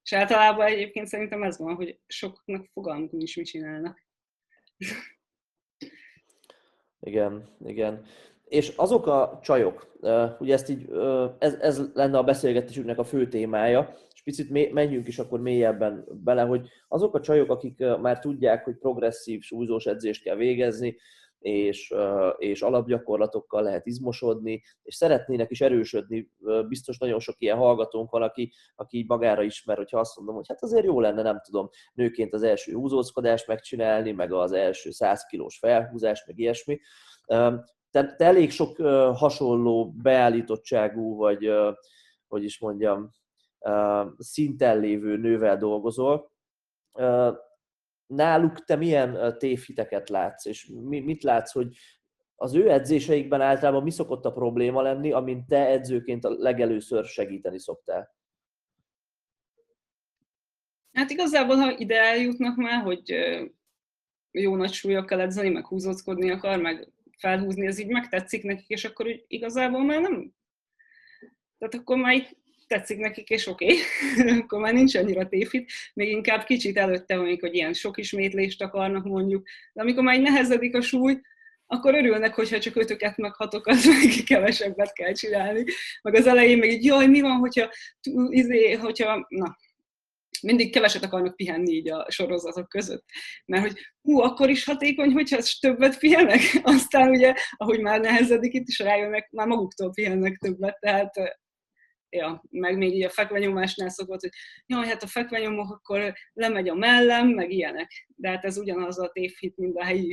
[0.03, 4.07] És általában egyébként szerintem ez van, hogy soknak fogalmuk nincs, mit csinálnak.
[6.99, 8.05] Igen, igen.
[8.49, 9.95] És azok a csajok,
[10.39, 10.89] ugye ezt így,
[11.37, 16.41] ez, ez lenne a beszélgetésünknek a fő témája, és picit menjünk is akkor mélyebben bele,
[16.41, 20.97] hogy azok a csajok, akik már tudják, hogy progresszív súlyzós edzést kell végezni,
[21.39, 21.93] és,
[22.37, 26.31] és alapgyakorlatokkal lehet izmosodni, és szeretnének is erősödni.
[26.67, 30.63] Biztos nagyon sok ilyen hallgatónk van, aki, aki magára ismer, hogyha azt mondom, hogy hát
[30.63, 35.57] azért jó lenne, nem tudom, nőként az első húzózkodást megcsinálni, meg az első 100 kilós
[35.57, 36.79] felhúzást, meg ilyesmi.
[37.91, 38.77] Tehát te elég sok
[39.15, 41.51] hasonló beállítottságú, vagy
[42.27, 43.11] hogy is mondjam,
[44.17, 46.31] szinten lévő nővel dolgozol
[48.09, 51.75] náluk te milyen tévhiteket látsz, és mit látsz, hogy
[52.35, 57.59] az ő edzéseikben általában mi szokott a probléma lenni, amint te edzőként a legelőször segíteni
[57.59, 58.15] szoktál?
[60.91, 63.13] Hát igazából, ha ide eljutnak már, hogy
[64.31, 69.07] jó nagy súlyokkal edzeni, meg húzózkodni akar, meg felhúzni, ez így megtetszik nekik, és akkor
[69.07, 70.33] úgy igazából már nem...
[71.57, 74.37] Tehát akkor már így tetszik nekik, és oké, okay.
[74.39, 79.47] akkor már nincs annyira tévhit, még inkább kicsit előtte, hogy ilyen sok ismétlést akarnak mondjuk,
[79.73, 81.21] de amikor már nehezedik a súly,
[81.71, 85.63] akkor örülnek, hogyha csak ötöket meg hatokat, meg kevesebbet kell csinálni.
[86.01, 87.69] Meg az elején meg így, jaj, mi van, hogyha,
[88.29, 89.57] izé, hogyha na,
[90.41, 93.05] mindig keveset akarnak pihenni így a sorozatok között.
[93.45, 98.67] Mert hogy hú, akkor is hatékony, hogyha többet pihenek, aztán ugye, ahogy már nehezedik itt
[98.67, 101.13] is rájönnek, már maguktól pihennek többet, tehát
[102.09, 104.31] ja, meg még így a fekvenyomásnál szokott, hogy
[104.65, 108.07] jaj, hát a fekvenyomok akkor lemegy a mellem, meg ilyenek.
[108.15, 110.07] De hát ez ugyanaz a tévhit, mint a helyi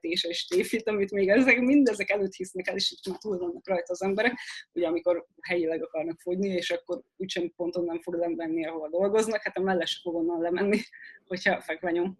[0.00, 3.92] és tévhit, amit még ezek, mindezek előtt hisznek el, és itt már túl vannak rajta
[3.92, 4.38] az emberek,
[4.72, 9.56] ugye amikor helyileg akarnak fogyni, és akkor úgysem ponton nem fog lemenni, ahol dolgoznak, hát
[9.56, 10.78] a melles fog onnan lemenni,
[11.28, 12.18] hogyha fekvenyom.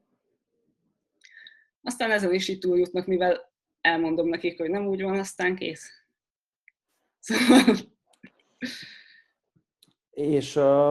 [1.82, 5.90] Aztán ezen is itt túljutnak, mivel elmondom nekik, hogy nem úgy van, aztán kész.
[7.24, 7.76] Szóval
[10.12, 10.88] és a,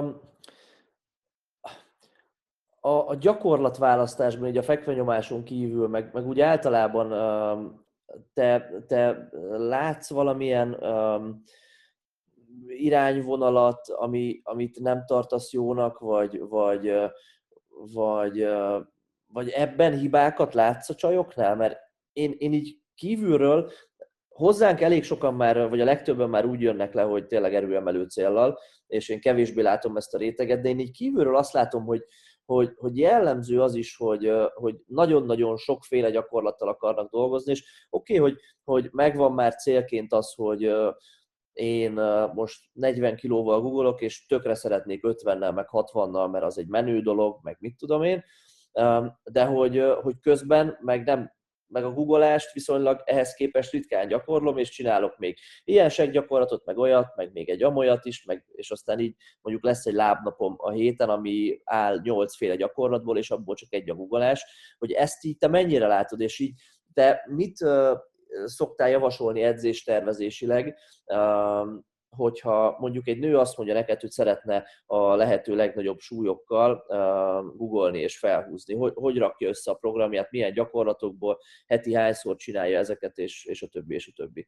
[2.81, 7.09] a gyakorlatválasztásban, így a fekvenyomáson kívül, meg, meg úgy általában
[8.33, 10.77] te, te látsz valamilyen
[12.67, 16.93] irányvonalat, ami, amit nem tartasz jónak, vagy, vagy,
[17.93, 18.47] vagy,
[19.27, 21.55] vagy ebben hibákat látsz a csajoknál?
[21.55, 21.79] Mert
[22.13, 23.71] én, én így kívülről
[24.33, 28.59] hozzánk elég sokan már, vagy a legtöbben már úgy jönnek le, hogy tényleg erőemelő céllal,
[28.87, 32.05] és én kevésbé látom ezt a réteget, de én így kívülről azt látom, hogy,
[32.45, 38.31] hogy, hogy jellemző az is, hogy, hogy nagyon-nagyon sokféle gyakorlattal akarnak dolgozni, és oké, okay,
[38.31, 40.71] hogy, hogy megvan már célként az, hogy
[41.53, 41.91] én
[42.33, 47.39] most 40 kilóval googolok, és tökre szeretnék 50-nel, meg 60-nal, mert az egy menő dolog,
[47.41, 48.23] meg mit tudom én,
[49.23, 51.31] de hogy, hogy közben meg nem
[51.71, 57.15] meg a googolást viszonylag ehhez képest ritkán gyakorlom, és csinálok még ilyen gyakorlatot, meg olyat,
[57.15, 61.09] meg még egy amolyat is, meg, és aztán így mondjuk lesz egy lábnapom a héten,
[61.09, 64.45] ami áll nyolcféle gyakorlatból, és abból csak egy a googolás,
[64.77, 66.53] hogy ezt így te mennyire látod, és így
[66.93, 67.57] te mit
[68.45, 70.77] szoktál javasolni edzéstervezésileg,
[72.15, 77.99] hogyha mondjuk egy nő azt mondja neked, hogy szeretne a lehető legnagyobb súlyokkal uh, googolni
[77.99, 83.45] és felhúzni, hogy, hogy rakja össze a programját, milyen gyakorlatokból, heti hányszor csinálja ezeket, és,
[83.45, 84.47] és a többi, és a többi.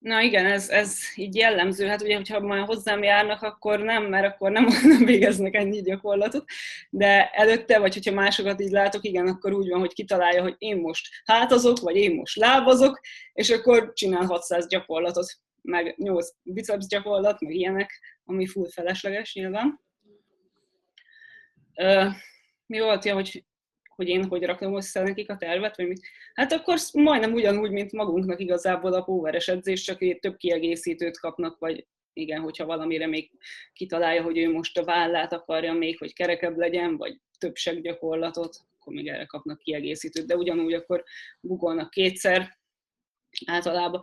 [0.00, 1.86] Na igen, ez, ez így jellemző.
[1.86, 6.44] Hát ugye, hogyha már hozzám járnak, akkor nem, mert akkor nem, nem végeznek ennyi gyakorlatot.
[6.90, 10.76] De előtte, vagy hogyha másokat így látok, igen, akkor úgy van, hogy kitalálja, hogy én
[10.76, 13.00] most hátazok, vagy én most lábazok,
[13.32, 15.32] és akkor csinál 600 gyakorlatot,
[15.62, 19.80] meg 8 biceps gyakorlat, meg ilyenek, ami full felesleges nyilván.
[22.66, 23.44] mi volt, ja, hogy
[24.00, 26.06] hogy én hogy rakom össze nekik a tervet, vagy mit.
[26.34, 31.86] Hát akkor majdnem ugyanúgy, mint magunknak igazából a póveres edzés, csak több kiegészítőt kapnak, vagy
[32.12, 33.30] igen, hogyha valamire még
[33.72, 38.92] kitalálja, hogy ő most a vállát akarja még, hogy kerekebb legyen, vagy több gyakorlatot, akkor
[38.92, 41.04] még erre kapnak kiegészítőt, de ugyanúgy akkor
[41.40, 42.58] googolnak kétszer,
[43.46, 44.00] általában,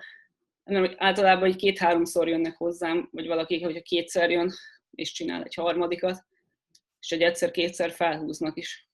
[0.63, 4.53] nem, általában egy két-háromszor jönnek hozzám, vagy valaki, hogyha kétszer jön,
[4.91, 6.25] és csinál egy harmadikat,
[6.99, 8.86] és egy egyszer-kétszer felhúznak is.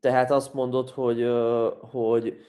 [0.00, 1.26] Tehát azt mondod, hogy,
[1.80, 2.40] hogy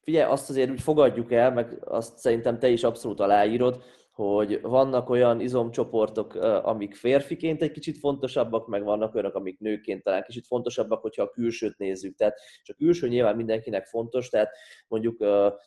[0.00, 5.10] figyelj, azt azért úgy fogadjuk el, meg azt szerintem te is abszolút aláírod, hogy vannak
[5.10, 11.00] olyan izomcsoportok, amik férfiként egy kicsit fontosabbak, meg vannak olyanok, amik nőként talán kicsit fontosabbak,
[11.00, 12.16] hogyha a külsőt nézzük.
[12.16, 14.50] Tehát, és a külső nyilván mindenkinek fontos, tehát
[14.88, 15.24] mondjuk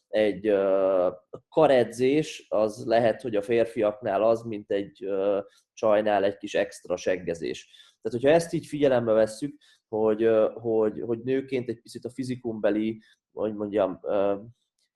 [0.07, 0.53] egy
[1.49, 5.07] karedzés az lehet, hogy a férfiaknál az, mint egy
[5.73, 7.69] csajnál egy kis extra seggezés.
[8.01, 9.55] Tehát, hogyha ezt így figyelembe vesszük,
[9.97, 13.01] hogy, hogy, hogy nőként egy picit a fizikumbeli,
[13.32, 13.99] hogy mondjam,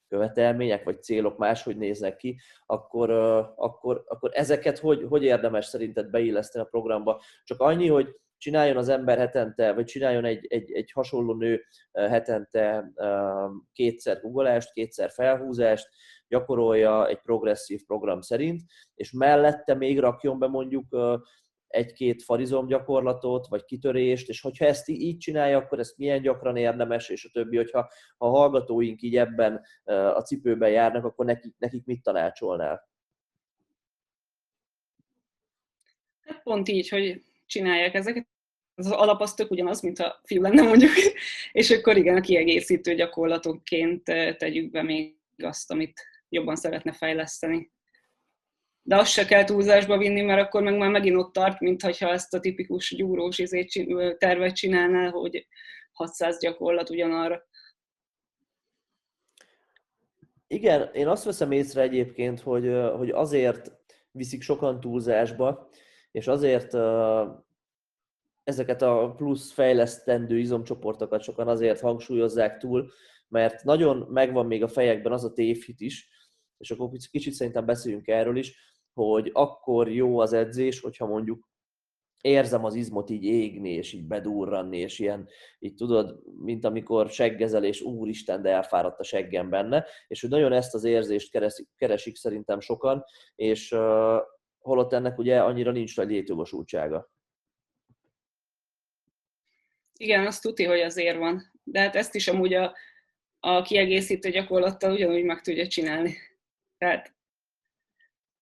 [0.07, 3.09] követelmények vagy célok máshogy néznek ki, akkor,
[3.55, 7.21] akkor, akkor ezeket hogy, hogy érdemes szerinted beilleszteni a programba?
[7.43, 12.91] Csak annyi, hogy csináljon az ember hetente, vagy csináljon egy, egy, egy hasonló nő hetente
[13.73, 15.87] kétszer guggolást, kétszer felhúzást,
[16.27, 18.61] gyakorolja egy progresszív program szerint,
[18.93, 20.85] és mellette még rakjon be mondjuk
[21.67, 27.09] egy-két farizom gyakorlatot, vagy kitörést, és hogyha ezt így csinálja, akkor ezt milyen gyakran érdemes,
[27.09, 29.61] és a többi, hogyha ha a hallgatóink így ebben
[30.13, 32.89] a cipőben járnak, akkor nekik, nekik mit tanácsolnál?
[36.21, 38.27] Hát pont így, hogy csinálják ezeket.
[38.75, 40.91] Az alap az tök ugyanaz, mint a fiú lenne mondjuk,
[41.51, 44.03] és akkor igen, a kiegészítő gyakorlatokként
[44.37, 47.71] tegyük be még azt, amit jobban szeretne fejleszteni
[48.87, 52.09] de azt se kell túlzásba vinni, mert akkor meg már megint ott tart, mint hogyha
[52.09, 55.47] ezt a tipikus gyúrós izét, tervet csinálná, hogy
[55.91, 57.47] 600 gyakorlat ugyanarra.
[60.47, 63.71] Igen, én azt veszem észre egyébként, hogy, hogy azért
[64.11, 65.69] viszik sokan túlzásba,
[66.11, 66.73] és azért
[68.43, 72.91] ezeket a plusz fejlesztendő izomcsoportokat sokan azért hangsúlyozzák túl,
[73.27, 76.09] mert nagyon megvan még a fejekben az a tévhit is,
[76.57, 78.65] és akkor kicsit szerintem beszéljünk erről is,
[79.03, 81.47] hogy akkor jó az edzés, hogyha mondjuk
[82.21, 85.27] érzem az izmot így égni, és így bedurranni, és ilyen,
[85.59, 90.53] így tudod, mint amikor seggezel, és úristen, de elfáradt a seggem benne, és hogy nagyon
[90.53, 93.03] ezt az érzést keresik, keresik szerintem sokan,
[93.35, 94.17] és uh,
[94.59, 97.11] holott ennek ugye annyira nincs nagy létjogosultsága.
[99.99, 101.51] Igen, azt tudti, hogy azért van.
[101.63, 102.75] De hát ezt is amúgy a,
[103.39, 106.15] a kiegészítő gyakorlattal ugyanúgy meg tudja csinálni.
[106.77, 107.16] Tehát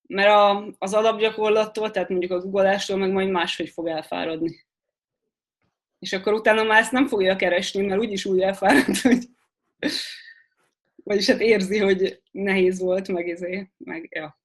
[0.08, 4.65] mert a, az alapgyakorlattól, tehát mondjuk a googleástól meg majd máshogy fog elfáradni.
[6.00, 9.26] És akkor utána már ezt nem fogja keresni, mert úgyis úgy elfárad, hogy
[11.04, 14.39] vagyis hát érzi, hogy nehéz volt, meg ezé, meg ja.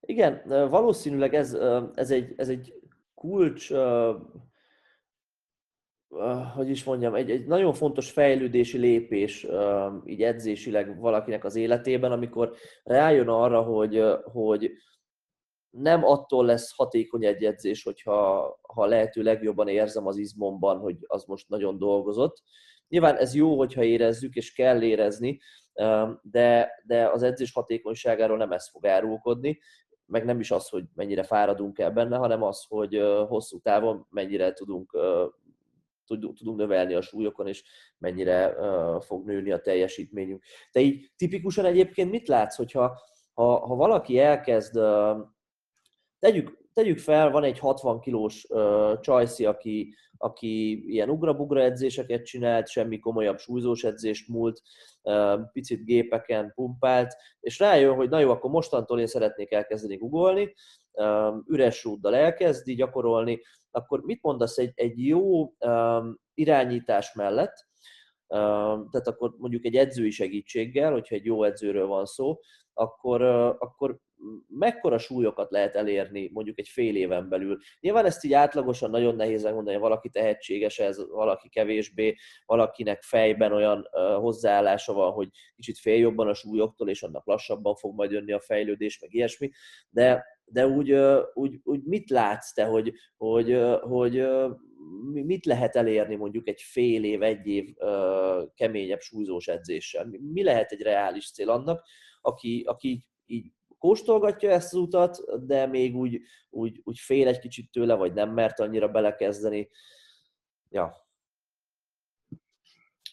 [0.00, 1.56] Igen, valószínűleg ez,
[1.94, 2.74] ez, egy, ez egy
[3.14, 3.70] kulcs
[6.54, 9.46] hogy is mondjam, egy, egy nagyon fontos fejlődési lépés
[10.04, 14.72] így edzésileg valakinek az életében, amikor rájön arra, hogy, hogy
[15.70, 21.24] nem attól lesz hatékony egy edzés, hogyha ha lehető legjobban érzem az izmomban, hogy az
[21.24, 22.42] most nagyon dolgozott.
[22.88, 25.40] Nyilván ez jó, hogyha érezzük, és kell érezni,
[26.22, 29.58] de, de az edzés hatékonyságáról nem ez fog árulkodni,
[30.06, 34.52] meg nem is az, hogy mennyire fáradunk el benne, hanem az, hogy hosszú távon mennyire
[34.52, 34.98] tudunk
[36.08, 37.64] tudunk növelni a súlyokon, és
[37.98, 38.56] mennyire
[39.00, 40.44] fog nőni a teljesítményünk.
[40.72, 43.00] De így tipikusan egyébként mit látsz, hogyha
[43.34, 44.80] ha, ha valaki elkezd,
[46.18, 48.46] tegyük, tegyük fel, van egy 60 kilós
[49.00, 54.62] csajszi, aki, aki ilyen ugrabugra edzéseket csinált, semmi komolyabb súlyzós edzést múlt,
[55.52, 60.54] picit gépeken pumpált, és rájön, hogy na jó, akkor mostantól én szeretnék elkezdeni googolni,
[61.46, 63.40] üres útdal elkezdi gyakorolni,
[63.70, 65.52] akkor mit mondasz egy, egy jó
[66.34, 67.66] irányítás mellett,
[68.90, 72.38] tehát akkor mondjuk egy edzői segítséggel, hogyha egy jó edzőről van szó,
[72.72, 73.22] akkor,
[73.58, 73.98] akkor
[74.48, 77.58] mekkora súlyokat lehet elérni mondjuk egy fél éven belül.
[77.80, 82.14] Nyilván ezt így átlagosan nagyon nehéz megmondani, hogy valaki tehetséges ez, valaki kevésbé,
[82.46, 83.88] valakinek fejben olyan
[84.20, 88.40] hozzáállása van, hogy kicsit fél jobban a súlyoktól, és annak lassabban fog majd jönni a
[88.40, 89.50] fejlődés, meg ilyesmi,
[89.90, 90.92] de de úgy,
[91.34, 94.26] úgy, úgy mit látsz te, hogy, hogy, hogy
[95.12, 97.74] mit lehet elérni mondjuk egy fél év, egy év
[98.54, 100.10] keményebb súlyzós edzéssel?
[100.32, 101.86] Mi lehet egy reális cél annak,
[102.20, 107.70] aki, aki így kóstolgatja ezt az utat, de még úgy, úgy, úgy fél egy kicsit
[107.70, 109.70] tőle, vagy nem mert annyira belekezdeni.
[110.70, 111.06] Ja.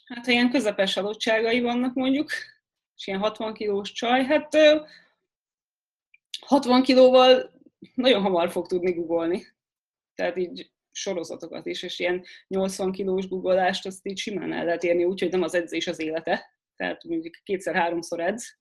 [0.06, 2.32] Hát, ha ilyen közepes adottságai vannak mondjuk,
[2.96, 4.58] és ilyen 60 kilós csaj, hát
[6.46, 7.52] 60 kilóval
[7.94, 9.46] nagyon hamar fog tudni googolni.
[10.16, 15.04] Tehát így sorozatokat is, és ilyen 80 kilós googleást azt így simán el lehet érni
[15.04, 18.60] úgy, hogy nem az edzés az élete, tehát mondjuk kétszer-háromszor edz,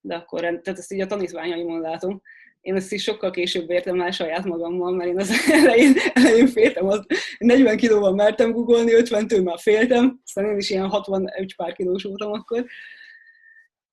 [0.00, 2.22] de akkor tehát ezt így a tanítványaimon látom.
[2.60, 5.30] Én ezt is sokkal később értem el saját magammal, mert én az
[5.62, 7.06] elején, elején féltem, az
[7.38, 12.02] 40 kilóval mertem googolni, 50-től már féltem, aztán én is ilyen 60 egy pár kilós
[12.02, 12.64] voltam akkor,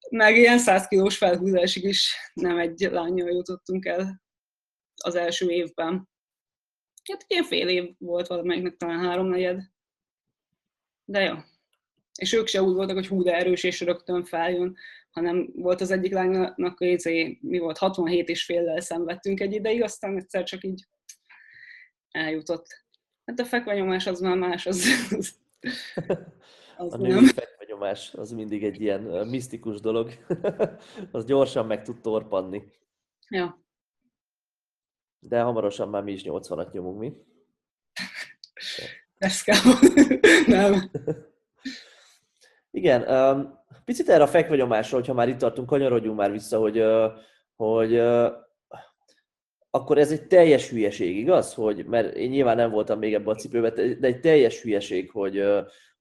[0.10, 4.22] meg ilyen 100 kilós felhúzásig is nem egy lányjal jutottunk el
[5.04, 6.10] az első évben.
[7.12, 9.62] Hát ilyen fél év volt valamelyiknek, talán háromnegyed.
[11.06, 11.36] De jó.
[12.20, 14.76] És ők se úgy voltak, hogy hú, de erős és rögtön feljön,
[15.18, 20.18] hanem volt az egyik lánynak, hogy mi volt, 67 és féllel szenvedtünk egy ideig, aztán
[20.18, 20.88] egyszer csak így
[22.12, 22.68] eljutott.
[23.26, 24.86] Hát a fekvenyomás az már más, az,
[25.18, 25.40] az,
[26.78, 27.26] az a nem
[27.68, 30.12] nyomás az mindig egy ilyen misztikus dolog.
[31.12, 32.64] az gyorsan meg tud torpanni.
[33.30, 33.66] Ja.
[35.20, 37.14] De hamarosan már mi is 80-at nyomunk, mi?
[39.18, 39.60] Ez kell.
[40.58, 40.92] Nem.
[42.72, 43.57] Igen, um,
[43.88, 46.84] picit erre a fekvenyomásra, hogyha már itt tartunk, kanyarodjunk már vissza, hogy,
[47.56, 48.02] hogy
[49.70, 51.54] akkor ez egy teljes hülyeség, igaz?
[51.54, 55.44] Hogy, mert én nyilván nem voltam még ebben a cipőben, de egy teljes hülyeség, hogy,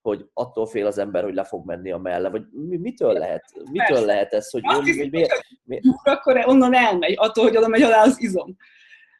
[0.00, 3.86] hogy attól fél az ember, hogy le fog menni a melle, vagy mitől lehet, mitől
[3.86, 4.04] Persze.
[4.04, 5.84] lehet ez, hogy, Azt hogy, hogy miért, miért...
[6.04, 8.56] akkor onnan elmegy, attól, hogy oda megy alá az izom.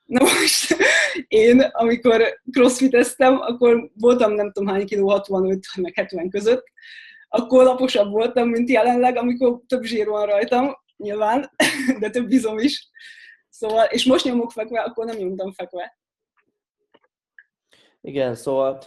[0.05, 0.77] Na most
[1.29, 6.65] én, amikor crossfiteztem, akkor voltam nem tudom hány kiló, 65 meg 70 között,
[7.29, 11.51] akkor laposabb voltam, mint jelenleg, amikor több zsír van rajtam, nyilván,
[12.01, 12.91] de több bizom is.
[13.49, 15.99] Szóval, és most nyomok fekve, akkor nem nyomtam fekve.
[18.01, 18.79] Igen, szóval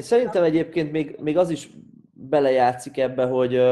[0.00, 1.68] szerintem egyébként még, még az is
[2.12, 3.62] belejátszik ebbe, hogy,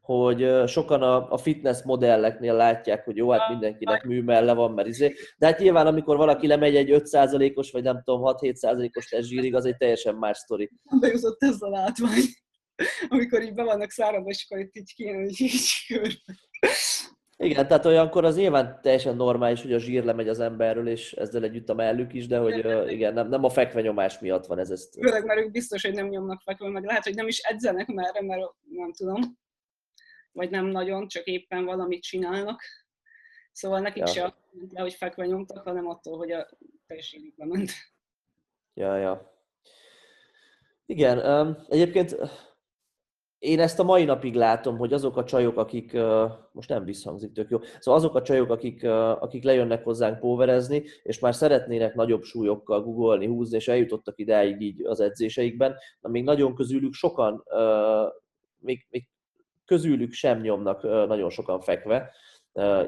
[0.00, 5.14] hogy sokan a, a fitness modelleknél látják, hogy jó, hát mindenkinek műmelle van, mert izé.
[5.38, 9.76] De hát nyilván, amikor valaki lemegy egy 5%-os, vagy nem tudom, 6-7%-os testzsírig, az egy
[9.76, 10.70] teljesen más sztori.
[11.00, 12.22] Bejutott ez a látvány,
[13.08, 16.38] amikor így be vannak száradva, és akkor itt így kéne, hogy így körbe.
[17.38, 21.42] Igen, tehát olyankor az nyilván teljesen normális, hogy a zsír lemegy az emberről, és ezzel
[21.42, 24.70] együtt a mellük is, de hogy igen, nem, nem a fekvenyomás miatt van ez.
[24.70, 24.94] Ezt...
[24.94, 28.22] Főleg, mert ők biztos, hogy nem nyomnak fekve, meg lehet, hogy nem is edzenek merre,
[28.22, 29.38] mert nem tudom.
[30.32, 32.62] Vagy nem nagyon, csak éppen valamit csinálnak.
[33.52, 34.06] Szóval nekik ja.
[34.06, 34.34] se
[34.70, 36.48] le, hogy fekve nyomtak, hanem attól, hogy a
[36.86, 37.70] teljességük lement.
[38.74, 39.34] Ja, ja.
[40.86, 42.16] Igen, um, egyébként
[43.38, 45.92] én ezt a mai napig látom, hogy azok a csajok, akik,
[46.52, 48.84] most nem visszhangzik tök jó, szóval azok a csajok, akik,
[49.20, 54.86] akik lejönnek hozzánk póverezni, és már szeretnének nagyobb súlyokkal googolni, húzni, és eljutottak idáig így
[54.86, 57.44] az edzéseikben, de még nagyon közülük sokan,
[58.58, 59.08] még, még
[59.64, 62.10] közülük sem nyomnak nagyon sokan fekve,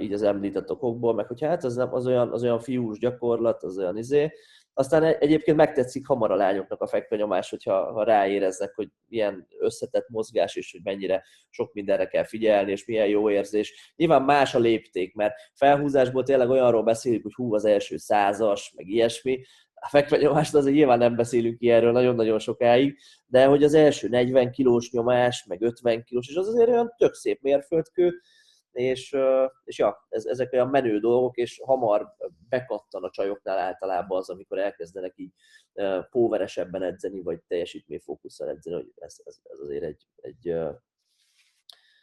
[0.00, 3.62] így az említett okokból, meg hogy hát az, nem, az, olyan, az olyan fiús gyakorlat,
[3.62, 4.32] az olyan izé,
[4.78, 10.56] aztán egyébként megtetszik hamar a lányoknak a fekvenyomás, hogyha ha ráéreznek, hogy milyen összetett mozgás,
[10.56, 13.92] és hogy mennyire sok mindenre kell figyelni, és milyen jó érzés.
[13.96, 18.88] Nyilván más a lépték, mert felhúzásból tényleg olyanról beszélünk, hogy hú, az első százas, meg
[18.88, 19.40] ilyesmi,
[19.80, 24.90] a fekvenyomást azért nyilván nem beszélünk ilyenről nagyon-nagyon sokáig, de hogy az első 40 kilós
[24.90, 28.20] nyomás, meg 50 kilós, és az azért olyan tök szép mérföldkő,
[28.78, 29.16] és,
[29.64, 32.14] és ja, ez, ezek olyan menő dolgok, és hamar
[32.48, 35.32] bekattan a csajoknál általában az, amikor elkezdenek így
[36.10, 40.82] póveresebben edzeni, vagy teljesítményfókusszal edzeni, hogy ez, ez, ez azért egy, egy, ja.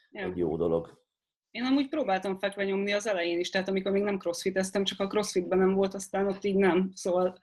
[0.09, 1.03] egy jó dolog.
[1.51, 5.07] Én amúgy próbáltam fekve nyomni az elején is, tehát amikor még nem crossfiteztem, csak a
[5.07, 7.39] crossfitben nem volt, aztán ott így nem, szóval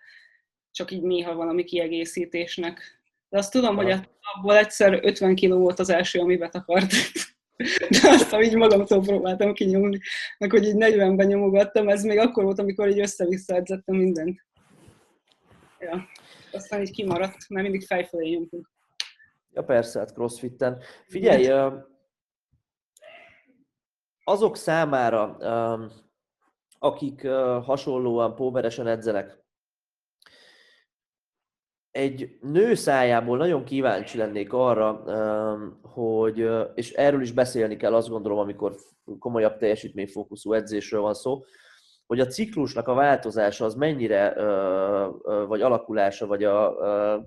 [0.71, 3.01] csak így néha valami kiegészítésnek.
[3.29, 3.83] De azt tudom, ha.
[3.83, 6.93] hogy abból egyszer 50 kiló volt az első, ami betakart.
[7.89, 9.99] De azt így magamtól próbáltam kinyomni,
[10.39, 14.47] meg hogy így 40-ben nyomogattam, ez még akkor volt, amikor így össze-vissza edzettem mindent.
[15.79, 16.09] Ja,
[16.53, 18.71] aztán így kimaradt, mert mindig fejfelé nyomtunk.
[19.51, 20.83] Ja persze, hát crossfitten.
[21.07, 21.73] Figyelj,
[24.25, 25.37] azok számára,
[26.79, 27.27] akik
[27.65, 29.42] hasonlóan póveresen edzenek,
[31.93, 35.03] egy nő szájából nagyon kíváncsi lennék arra,
[35.83, 38.77] hogy, és erről is beszélni kell, azt gondolom, amikor
[39.19, 41.43] komolyabb teljesítményfókuszú edzésről van szó,
[42.07, 44.35] hogy a ciklusnak a változása az mennyire,
[45.47, 46.77] vagy alakulása, vagy a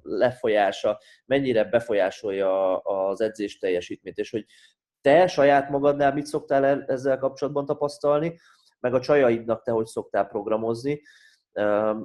[0.01, 4.45] lefolyása mennyire befolyásolja az edzés teljesítményt, és hogy
[5.01, 8.39] te saját magadnál mit szoktál ezzel kapcsolatban tapasztalni,
[8.79, 11.01] meg a csajaidnak te hogy szoktál programozni,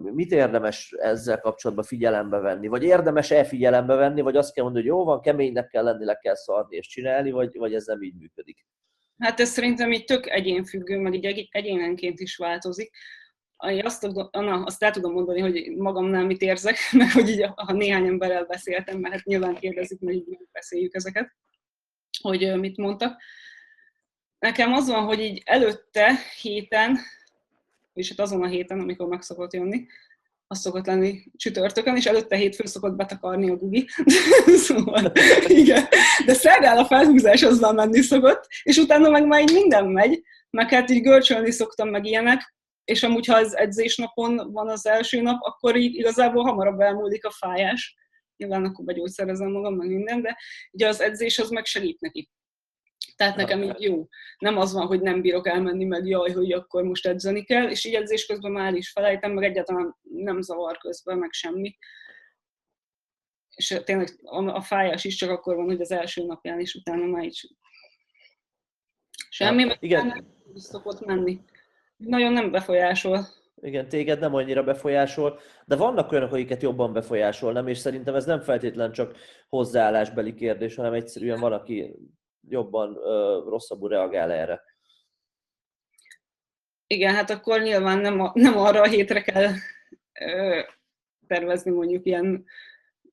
[0.03, 2.69] mit érdemes ezzel kapcsolatban figyelembe venni?
[2.69, 6.15] Vagy érdemes-e figyelembe venni, vagy azt kell mondani, hogy jó van, keménynek kell lenni, le
[6.15, 8.67] kell szarni és csinálni, vagy, vagy ez nem így működik?
[9.19, 12.91] Hát ez szerintem így tök egyénfüggő, meg így egyénenként is változik.
[13.57, 18.07] Azt, na, azt el tudom mondani, hogy magamnál mit érzek, mert hogy így, ha néhány
[18.07, 21.37] emberrel beszéltem, mert hát nyilván kérdezik, mert így beszéljük ezeket,
[22.23, 23.23] hogy mit mondtak.
[24.39, 26.99] Nekem az van, hogy így előtte héten
[28.01, 29.87] és hát azon a héten, amikor meg szokott jönni,
[30.47, 33.89] az szokott lenni csütörtökön, és előtte hétfő szokott betakarni a gugi.
[34.67, 35.13] szóval,
[35.47, 35.85] igen.
[36.27, 40.69] De szerdán a felhúzás azzal menni szokott, és utána meg már így minden megy, meg
[40.69, 45.43] hát így görcsölni szoktam meg ilyenek, és amúgy, ha az edzésnapon van az első nap,
[45.43, 47.97] akkor így igazából hamarabb elmúlik a fájás.
[48.37, 50.37] Nyilván akkor begyógyszerezem magam, meg minden, de
[50.73, 52.31] ugye az edzés az meg segít neki.
[53.21, 54.09] Tehát nekem így jó.
[54.39, 57.85] Nem az van, hogy nem bírok elmenni, meg jaj, hogy akkor most edzeni kell, és
[57.85, 61.77] így edzés közben már is felejtem, meg egyáltalán nem zavar közben, meg semmi.
[63.55, 67.25] És tényleg a fájás is csak akkor van, hogy az első napján is, utána már
[67.25, 67.41] így
[69.29, 70.07] semmi, ja, igen.
[70.07, 71.41] nem szokott menni.
[71.97, 73.27] Nagyon nem befolyásol.
[73.55, 77.69] Igen, téged nem annyira befolyásol, de vannak olyanok, akiket jobban befolyásol, nem?
[77.69, 79.17] És szerintem ez nem feltétlen csak
[79.49, 81.95] hozzáállásbeli kérdés, hanem egyszerűen van, aki
[82.49, 82.95] jobban
[83.49, 84.63] rosszabbul reagál erre.
[86.87, 89.53] Igen, hát akkor nyilván nem, a, nem arra a hétre kell
[90.21, 90.61] ö,
[91.27, 92.45] tervezni mondjuk ilyen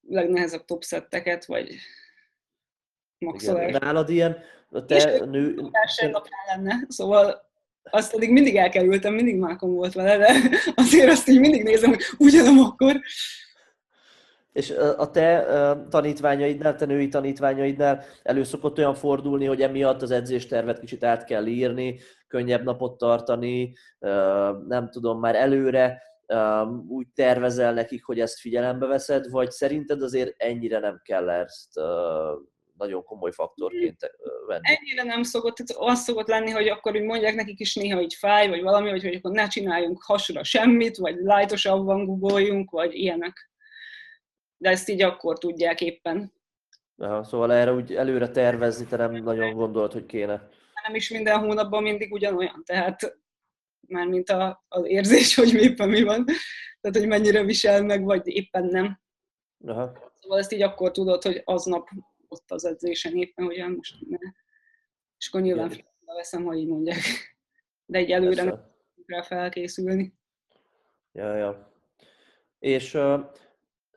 [0.08, 1.76] legnehezebb topszetteket, vagy
[3.18, 3.72] maxolás.
[3.72, 5.56] Nálad ilyen, a te nő...
[6.48, 7.46] lenne, szóval
[7.84, 12.04] azt pedig mindig elkerültem, mindig mákom volt vele, de azért azt így mindig nézem, hogy
[12.18, 13.02] ugyanom akkor.
[14.58, 15.46] És a te
[15.90, 21.46] tanítványaidnál, te női tanítványaidnál elő szokott olyan fordulni, hogy emiatt az edzéstervet kicsit át kell
[21.46, 23.74] írni, könnyebb napot tartani,
[24.68, 26.02] nem tudom, már előre
[26.88, 31.80] úgy tervezel nekik, hogy ezt figyelembe veszed, vagy szerinted azért ennyire nem kell ezt
[32.78, 34.12] nagyon komoly faktorként
[34.48, 34.62] venni.
[34.62, 38.50] Ennyire nem szokott, az szokott lenni, hogy akkor úgy mondják nekik is néha, hogy fáj,
[38.50, 43.52] vagy valami, vagy hogy akkor ne csináljunk hasra semmit, vagy lájtosabban guggoljunk, vagy ilyenek
[44.58, 46.34] de ezt így akkor tudják éppen.
[46.98, 50.50] Aha, szóval erre úgy előre tervezni, te nem nagyon gondolod, hogy kéne.
[50.86, 53.18] nem is minden hónapban mindig ugyanolyan, tehát
[53.88, 56.26] már mint a, az érzés, hogy éppen mi van,
[56.82, 59.00] tehát hogy mennyire visel meg, vagy éppen nem.
[59.66, 60.12] Aha.
[60.22, 61.90] Szóval ezt így akkor tudod, hogy aznap
[62.28, 64.18] ott az edzésen éppen, hogy most ne.
[65.18, 65.72] És akkor nyilván
[66.06, 67.02] veszem, ha így mondják.
[67.86, 68.72] De egy előre nem
[69.06, 70.14] kell felkészülni.
[71.12, 71.72] Ja, ja.
[72.60, 73.32] És uh,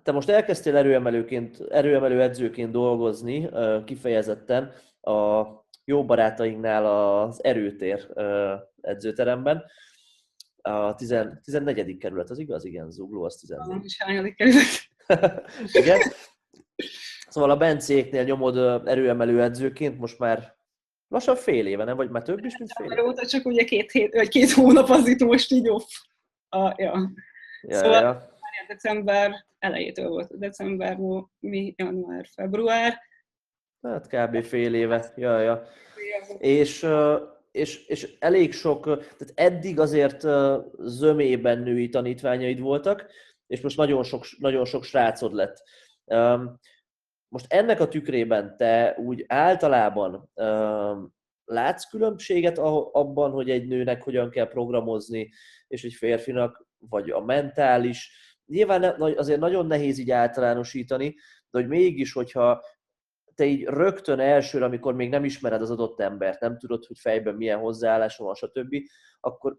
[0.02, 5.42] te most elkezdtél erőemelőként, erőemelő edzőként dolgozni uh, kifejezetten a
[5.84, 9.64] jó barátainknál az erőtér uh, edzőteremben.
[10.62, 11.96] A 14.
[11.98, 12.64] kerület, az igaz?
[12.64, 13.84] Igen, Zugló, az 14.
[13.84, 14.88] És hányadik kerület?
[15.82, 15.98] Igen.
[17.28, 20.56] Szóval a Bencéknél nyomod erőemelő edzőként most már
[21.08, 21.96] lassan fél éve, nem?
[21.96, 23.04] Vagy már több is, mint fél éve?
[23.04, 25.88] Óta csak ugye két, hét, vagy két hónap az itt most így off.
[26.48, 27.10] A, ja.
[27.62, 28.29] Ja, szóval ja.
[28.70, 30.38] December elejétől volt.
[30.38, 30.98] December,
[31.40, 32.98] mi, január, február.
[33.82, 34.42] Hát kb.
[34.42, 35.12] fél éve.
[35.16, 35.62] Ja, ja.
[36.38, 36.86] És,
[37.50, 40.26] és, és elég sok, tehát eddig azért
[40.78, 43.06] zömében női tanítványaid voltak,
[43.46, 45.62] és most nagyon sok, nagyon sok srácod lett.
[47.28, 50.30] Most ennek a tükrében te úgy általában
[51.44, 52.58] látsz különbséget
[52.92, 55.30] abban, hogy egy nőnek hogyan kell programozni,
[55.68, 58.28] és egy férfinak, vagy a mentális.
[58.50, 58.82] Nyilván
[59.16, 61.16] azért nagyon nehéz így általánosítani,
[61.50, 62.64] de hogy mégis, hogyha
[63.34, 67.34] te így rögtön elsőre, amikor még nem ismered az adott embert, nem tudod, hogy fejben
[67.34, 68.76] milyen hozzáállása van, stb.,
[69.20, 69.56] akkor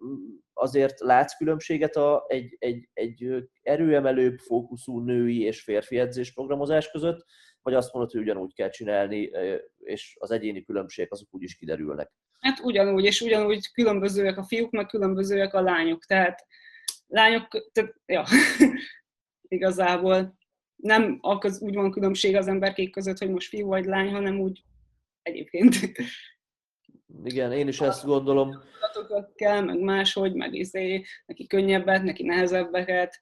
[0.53, 7.25] azért látsz különbséget a, egy, egy, egy erőemelőbb fókuszú női és férfi edzésprogramozás között,
[7.61, 9.31] vagy azt mondod, hogy ugyanúgy kell csinálni,
[9.77, 12.11] és az egyéni különbségek azok úgy is kiderülnek?
[12.39, 16.05] Hát ugyanúgy, és ugyanúgy különbözőek a fiúk, meg különbözőek a lányok.
[16.05, 16.45] Tehát
[17.11, 18.25] lányok, tehát, ja,
[19.55, 20.37] igazából
[20.75, 24.63] nem az, úgy van különbség az emberkék között, hogy most fiú vagy lány, hanem úgy
[25.21, 25.75] egyébként.
[27.23, 28.63] Igen, én is ezt gondolom.
[29.35, 33.19] kell, meg máshogy, meg izé, neki könnyebbet, neki nehezebbeket,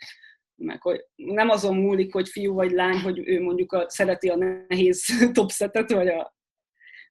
[0.55, 4.35] meg hogy nem azon múlik, hogy fiú vagy lány, hogy ő mondjuk a, szereti a
[4.35, 6.35] nehéz topsetet, vagy, a,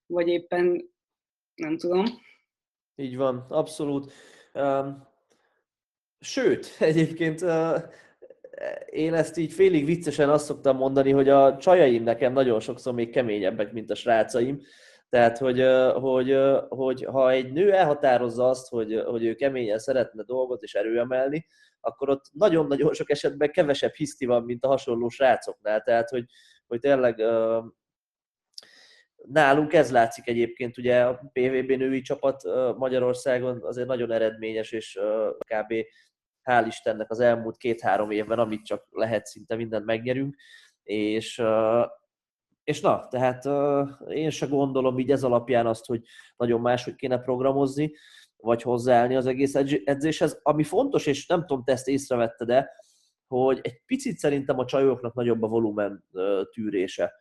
[0.07, 0.91] vagy éppen
[1.55, 2.05] nem tudom.
[2.95, 4.13] Így van, abszolút.
[6.21, 7.45] Sőt, egyébként
[8.87, 13.11] én ezt így félig viccesen azt szoktam mondani, hogy a csajaim nekem nagyon sokszor még
[13.11, 14.61] keményebbek, mint a srácaim.
[15.09, 15.65] Tehát, hogy,
[15.95, 16.39] hogy,
[16.69, 21.47] hogy ha egy nő elhatározza azt, hogy, hogy ő keményen szeretne dolgot és erőemelni,
[21.81, 25.83] akkor ott nagyon-nagyon sok esetben kevesebb hiszti van, mint a hasonló srácoknál.
[25.83, 26.25] Tehát, hogy,
[26.67, 27.23] hogy tényleg
[29.17, 32.43] nálunk ez látszik egyébként, ugye a PVB női csapat
[32.77, 34.99] Magyarországon azért nagyon eredményes, és
[35.39, 35.75] kb.
[36.49, 40.37] Hál' Istennek az elmúlt két-három évben, amit csak lehet, szinte mindent megnyerünk,
[40.83, 41.43] és,
[42.65, 43.45] és na, tehát
[44.09, 46.03] én se gondolom így ez alapján azt, hogy
[46.37, 47.93] nagyon máshogy kéne programozni,
[48.37, 50.41] vagy hozzáállni az egész edzéshez.
[50.43, 52.71] Ami fontos, és nem tudom, te ezt észrevette, de
[53.27, 56.05] hogy egy picit szerintem a csajoknak nagyobb a volumen
[56.53, 57.13] tűrése.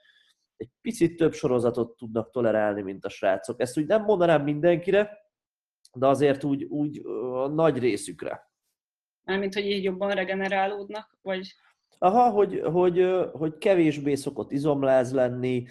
[0.58, 3.62] Egy picit több sorozatot tudnak tolerálni, mint a srácok.
[3.62, 5.18] Ezt úgy nem mondanám mindenkire,
[5.94, 7.02] de azért úgy, úgy
[7.34, 8.47] a nagy részükre.
[9.28, 11.54] Mármint, hogy így jobban regenerálódnak, vagy...
[12.00, 15.66] Aha, hogy, hogy, hogy kevésbé szokott izomláz lenni,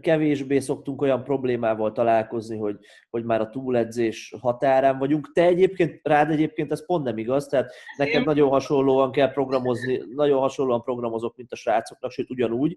[0.00, 2.78] kevésbé szoktunk olyan problémával találkozni, hogy,
[3.10, 5.32] hogy már a túledzés határán vagyunk.
[5.32, 10.40] Te egyébként, rád egyébként ez pont nem igaz, tehát neked nagyon hasonlóan kell programozni, nagyon
[10.40, 12.76] hasonlóan programozok, mint a srácoknak, sőt ugyanúgy,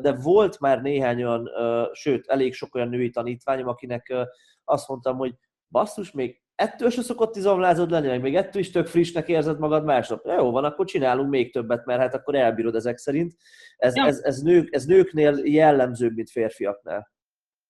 [0.00, 1.50] de volt már néhány olyan,
[1.92, 4.14] sőt elég sok olyan női tanítványom, akinek
[4.64, 5.34] azt mondtam, hogy
[5.68, 9.84] basszus, még ettől se szokott izomlázod lenni, meg még ettől is tök frissnek érzed magad
[9.84, 10.24] másnap.
[10.24, 13.34] Na, jó van, akkor csinálunk még többet, mert hát akkor elbírod ezek szerint.
[13.76, 14.06] Ez, ja.
[14.06, 17.14] ez, ez, nők, ez nőknél jellemzőbb, mint férfiaknál.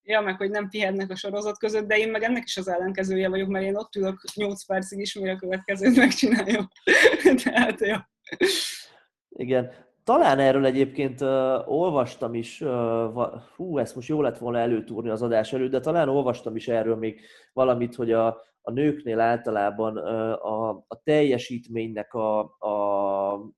[0.03, 3.29] Ja, meg hogy nem pihennek a sorozat között, de én meg ennek is az ellenkezője
[3.29, 6.69] vagyok, mert én ott ülök 8 percig is, mire a következőt megcsináljam.
[7.45, 8.11] Tehát, ja.
[9.29, 9.73] Igen.
[10.05, 11.29] Talán erről egyébként uh,
[11.73, 12.71] olvastam is, uh,
[13.57, 16.97] hú, ezt most jó lett volna előtúrni az adás előtt, de talán olvastam is erről
[16.97, 17.21] még
[17.53, 23.55] valamit, hogy a, a nőknél általában a, a teljesítménynek a, a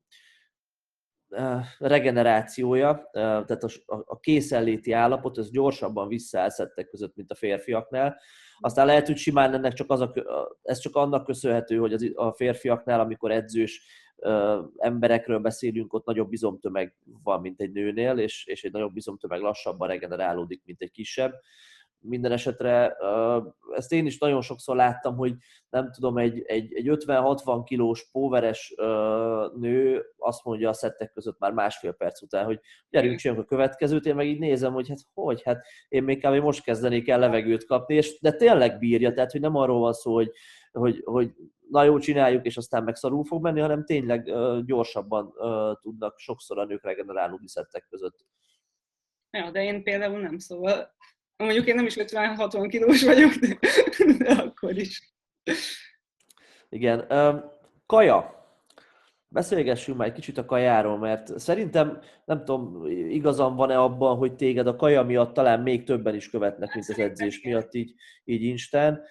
[1.78, 6.50] regenerációja, tehát a, a készenléti állapot, ez gyorsabban visszaáll
[6.90, 8.20] között, mint a férfiaknál.
[8.60, 10.12] Aztán lehet, hogy simán ennek csak az a,
[10.62, 13.86] ez csak annak köszönhető, hogy az, a férfiaknál, amikor edzős
[14.76, 19.88] emberekről beszélünk, ott nagyobb bizomtömeg van, mint egy nőnél, és, és egy nagyobb bizomtömeg lassabban
[19.88, 21.34] regenerálódik, mint egy kisebb
[22.00, 22.96] minden esetre
[23.74, 25.34] ezt én is nagyon sokszor láttam, hogy
[25.70, 28.74] nem tudom, egy, egy, egy 50-60 kilós póveres
[29.54, 34.06] nő azt mondja a szettek között már másfél perc után, hogy gyerünk, csináljunk a következőt,
[34.06, 36.34] én meg így nézem, hogy hát hogy, hát én még kb.
[36.34, 40.14] most kezdenék el levegőt kapni, és de tényleg bírja, tehát hogy nem arról van szó,
[40.14, 40.32] hogy,
[40.72, 41.34] hogy, hogy
[41.70, 44.32] na jó, csináljuk, és aztán meg szarul fog menni, hanem tényleg
[44.64, 45.32] gyorsabban
[45.80, 48.26] tudnak sokszor a nők regenerálni szettek között.
[49.30, 50.96] Ja, de én például nem, szóval
[51.38, 53.58] mondjuk én nem is 50-60 kilós vagyok, de,
[54.18, 55.14] de akkor is.
[56.68, 57.06] Igen.
[57.86, 58.36] Kaja.
[59.30, 64.66] Beszélgessünk már egy kicsit a kajáról, mert szerintem, nem tudom, igazam van-e abban, hogy téged
[64.66, 69.02] a kaja miatt talán még többen is követnek, mint az edzés miatt, így, így Instán.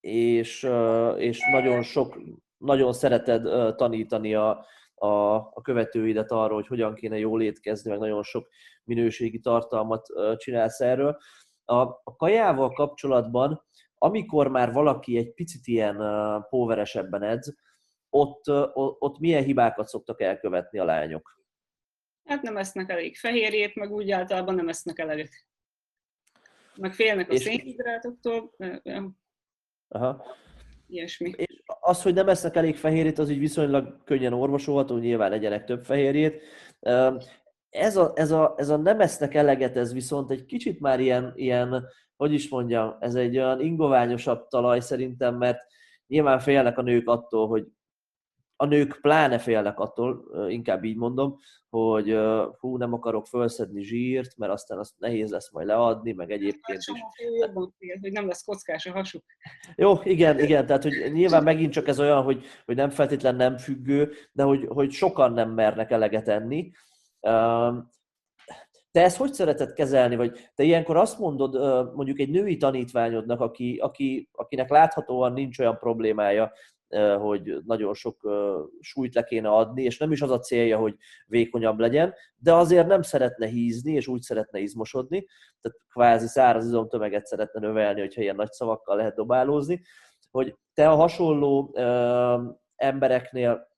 [0.00, 0.68] És,
[1.16, 2.18] és nagyon sok,
[2.56, 4.66] nagyon szereted tanítani a,
[5.00, 8.48] a, a követőidet arról, hogy hogyan kéne jól étkezni, meg nagyon sok
[8.84, 11.18] minőségi tartalmat csinálsz erről.
[11.64, 15.96] A, a kajával kapcsolatban, amikor már valaki egy picit ilyen
[16.48, 17.54] póveresebben edz,
[18.08, 18.42] ott,
[18.98, 21.38] ott milyen hibákat szoktak elkövetni a lányok?
[22.24, 25.30] Hát nem esznek elég fehérjét, meg úgy általában nem esznek eleget.
[26.76, 28.54] Meg félnek a szénhidrátoktól.
[29.88, 30.24] Aha.
[30.86, 31.32] Ilyesmi.
[31.80, 36.42] Az, hogy nem esznek elég fehérjét, az így viszonylag könnyen orvosolható, nyilván legyenek több fehérjét.
[37.70, 41.32] Ez a, ez, a, ez a nem esznek eleget, ez viszont egy kicsit már ilyen,
[41.36, 45.58] ilyen, hogy is mondjam, ez egy olyan ingoványosabb talaj szerintem, mert
[46.06, 47.66] nyilván félnek a nők attól, hogy
[48.60, 51.38] a nők pláne félnek attól, inkább így mondom,
[51.68, 52.18] hogy
[52.58, 57.02] hú, nem akarok felszedni zsírt, mert aztán azt nehéz lesz majd leadni, meg egyébként is.
[57.40, 59.22] Jobban fél, hogy nem lesz kockás a hasuk.
[59.76, 63.56] Jó, igen, igen, tehát hogy nyilván megint csak ez olyan, hogy, hogy nem feltétlen nem
[63.56, 66.70] függő, de hogy, hogy sokan nem mernek eleget enni.
[68.90, 71.54] Te ezt hogy szereted kezelni, vagy te ilyenkor azt mondod
[71.94, 76.52] mondjuk egy női tanítványodnak, aki, aki, akinek láthatóan nincs olyan problémája,
[77.18, 78.30] hogy nagyon sok
[78.80, 80.94] súlyt le kéne adni, és nem is az a célja, hogy
[81.26, 85.26] vékonyabb legyen, de azért nem szeretne hízni, és úgy szeretne izmosodni,
[85.60, 89.82] tehát kvázi száraz izomtömeget szeretne növelni, hogyha ilyen nagy szavakkal lehet dobálózni,
[90.30, 91.74] hogy te a hasonló
[92.76, 93.68] embereknél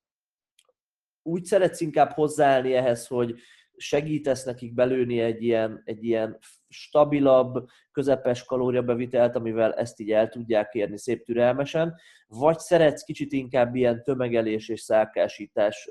[1.22, 3.34] úgy szeretsz inkább hozzáállni ehhez, hogy
[3.76, 6.38] segítesz nekik belőni egy ilyen, egy ilyen
[6.72, 11.94] stabilabb, közepes kalóriabevitelt, amivel ezt így el tudják érni szép türelmesen,
[12.26, 15.90] vagy szeretsz kicsit inkább ilyen tömegelés és szálkásítás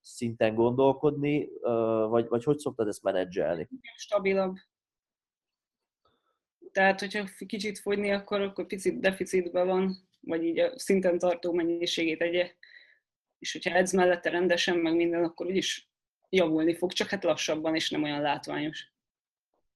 [0.00, 1.48] szinten gondolkodni,
[2.08, 3.68] vagy, vagy hogy szoktad ezt menedzselni?
[3.96, 4.54] Stabilabb.
[6.72, 12.20] Tehát, hogyha kicsit fogyni akkor, akkor picit deficitben van, vagy így a szinten tartó mennyiségét
[12.20, 12.52] egye.
[13.38, 15.90] És hogyha edz mellette rendesen, meg minden, akkor úgyis
[16.28, 18.89] javulni fog, csak hát lassabban és nem olyan látványos.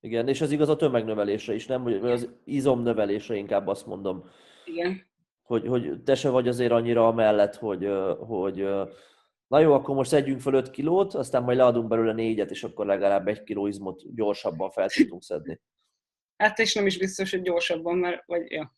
[0.05, 1.83] Igen, és ez igaz a tömegnövelésre is, nem?
[1.83, 4.31] Vagy az izomnövelésre inkább azt mondom.
[4.65, 5.07] Igen.
[5.43, 7.89] Hogy, hogy te se vagy azért annyira amellett, hogy,
[8.19, 8.69] hogy
[9.47, 12.87] na jó, akkor most szedjünk fel 5 kilót, aztán majd leadunk belőle négyet, és akkor
[12.87, 15.61] legalább egy kiló izmot gyorsabban fel tudunk szedni.
[16.37, 18.75] Hát és nem is biztos, hogy gyorsabban, mert vagy, ja.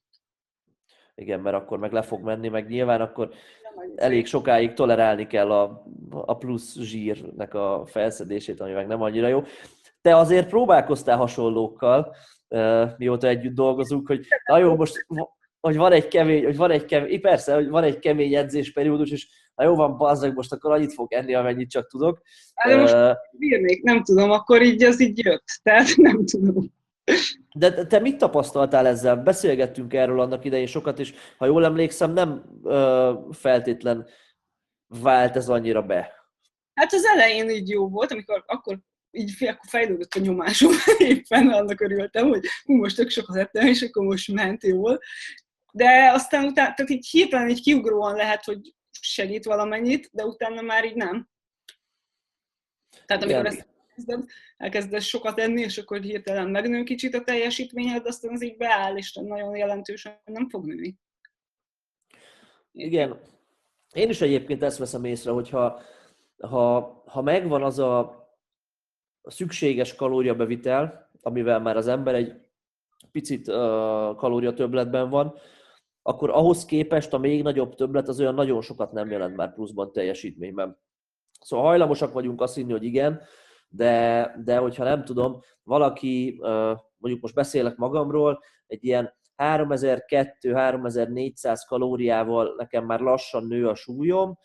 [1.14, 3.30] Igen, mert akkor meg le fog menni, meg nyilván akkor
[3.96, 9.42] elég sokáig tolerálni kell a, a plusz zsírnek a felszedését, ami meg nem annyira jó.
[10.06, 12.16] Te azért próbálkoztál hasonlókkal,
[12.96, 15.06] mióta együtt dolgozunk, hogy na jó, most
[15.60, 19.28] hogy van egy kemény, hogy van egy kemény, persze, hogy van egy kemény edzésperiódus, és
[19.54, 22.22] na jó van, bazzag, most akkor annyit fog enni, amennyit csak tudok.
[22.54, 26.74] Hát de most uh, bírnék, nem tudom, akkor így az így jött, tehát nem tudom.
[27.54, 29.16] De te mit tapasztaltál ezzel?
[29.16, 34.06] Beszélgettünk erről annak idején sokat, és ha jól emlékszem, nem ö, feltétlen
[35.02, 36.12] vált ez annyira be.
[36.74, 38.78] Hát az elején így jó volt, amikor akkor
[39.16, 43.82] így akkor fejlődött a nyomásom, éppen annak örültem, hogy hú, most tök sokat ettem, és
[43.82, 45.00] akkor most ment jól.
[45.72, 50.84] De aztán utána, tehát így hirtelen így kiugróan lehet, hogy segít valamennyit, de utána már
[50.84, 51.28] így nem.
[53.06, 53.52] Tehát amikor Igen.
[53.52, 58.56] ezt elkezded, elkezded sokat enni, és akkor hirtelen megnő kicsit a teljesítményed, aztán az így
[58.56, 60.96] beáll, és nagyon jelentősen nem fog nőni.
[62.72, 63.20] Igen.
[63.92, 65.82] Én is egyébként ezt veszem észre, hogyha
[66.38, 68.24] ha, ha megvan az a
[69.30, 72.34] szükséges kalóriabevitel, amivel már az ember egy
[73.12, 73.46] picit
[74.16, 75.34] kalória többletben van,
[76.02, 79.92] akkor ahhoz képest a még nagyobb többlet az olyan nagyon sokat nem jelent már pluszban
[79.92, 80.78] teljesítményben.
[81.40, 83.20] Szóval hajlamosak vagyunk azt hinni, hogy igen,
[83.68, 86.40] de, de hogyha nem tudom, valaki,
[86.96, 94.38] mondjuk most beszélek magamról, egy ilyen 3200-3400 kalóriával nekem már lassan nő a súlyom,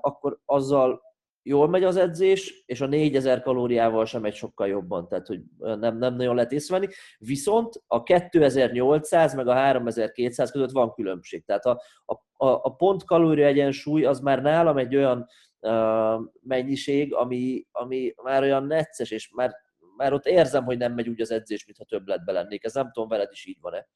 [0.00, 1.02] akkor azzal
[1.46, 5.98] jól megy az edzés, és a 4000 kalóriával sem megy sokkal jobban, tehát hogy nem,
[5.98, 6.92] nem nagyon lehet észrevenni.
[7.18, 11.44] Viszont a 2800 meg a 3200 között van különbség.
[11.44, 15.26] Tehát a, a, a pont kalória egyensúly az már nálam egy olyan
[15.60, 19.54] uh, mennyiség, ami, ami már olyan necces, és már,
[19.96, 22.64] már ott érzem, hogy nem megy úgy az edzés, mintha többletbe lennék.
[22.64, 23.88] Ez nem tudom, veled is így van-e.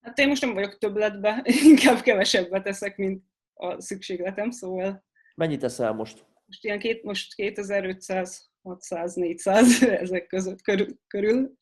[0.00, 3.24] Hát én most nem vagyok többletbe, inkább kevesebbet teszek, mint
[3.54, 5.08] a szükségletem, szóval
[5.40, 6.26] Mennyit teszel most?
[6.46, 10.86] Most ilyen két, most 2500, 600, 400 ezek között körül.
[11.06, 11.52] körül.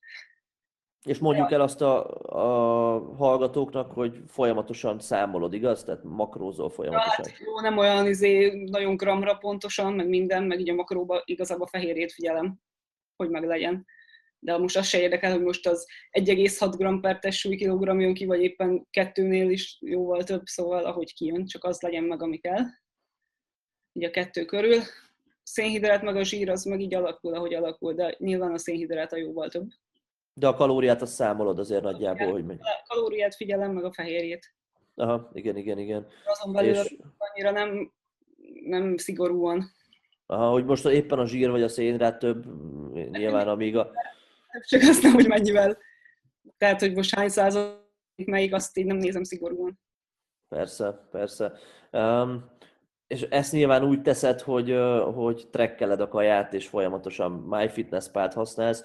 [1.05, 1.57] És mondjuk ja.
[1.57, 5.85] el azt a, a hallgatóknak, hogy folyamatosan számolod, igaz?
[5.85, 7.25] Tehát makrózol folyamatosan.
[7.25, 11.65] Hát jó, nem olyan izé, nagyon gramra pontosan, meg minden, meg így a makróba igazából
[11.65, 12.61] a fehérjét figyelem,
[13.17, 13.85] hogy meg legyen.
[14.39, 15.87] De most az se érdekel, hogy most az
[16.19, 21.15] 1,6 g per testsúly kilogramm jön ki, vagy éppen kettőnél is jóval több, szóval ahogy
[21.15, 22.65] kijön, csak az legyen meg, ami kell
[23.99, 24.81] így a kettő körül.
[25.43, 29.17] Szénhidrát meg a zsír az meg így alakul, ahogy alakul, de nyilván a szénhidrát a
[29.17, 29.69] jóval több.
[30.35, 32.55] De a kalóriát azt számolod azért nagyjából, hogy mi?
[32.55, 34.55] A kalóriát figyelem, meg a fehérjét.
[34.95, 36.07] Aha, igen, igen, igen.
[36.25, 36.97] Azon belül és...
[37.19, 37.93] annyira nem,
[38.65, 39.71] nem szigorúan.
[40.27, 42.45] Aha, hogy most éppen a zsír vagy a szénhidrát több,
[43.11, 43.91] nyilván amíg a...
[44.67, 45.79] Csak azt nem, hogy mennyivel.
[46.59, 49.81] Tehát, hogy most hány százalék melyik, azt én nem nézem szigorúan.
[50.49, 51.53] Persze, persze.
[51.93, 52.58] Um,
[53.09, 54.77] és ezt nyilván úgy teszed, hogy,
[55.15, 58.85] hogy trekkeled a kaját, és folyamatosan MyFitnessPal-t használsz.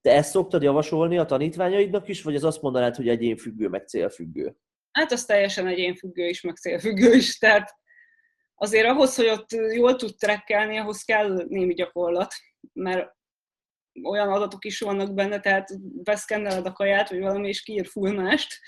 [0.00, 4.56] Te ezt szoktad javasolni a tanítványaidnak is, vagy ez azt mondanád, hogy egyénfüggő, meg célfüggő?
[4.90, 7.38] Hát az teljesen egyénfüggő is, meg célfüggő is.
[7.38, 7.74] Tehát
[8.54, 12.34] azért ahhoz, hogy ott jól tud trekkelni, ahhoz kell némi gyakorlat,
[12.72, 13.10] mert
[14.02, 15.68] olyan adatok is vannak benne, tehát
[16.02, 18.60] beszkenneled a kaját, vagy valami, és kiír full mást,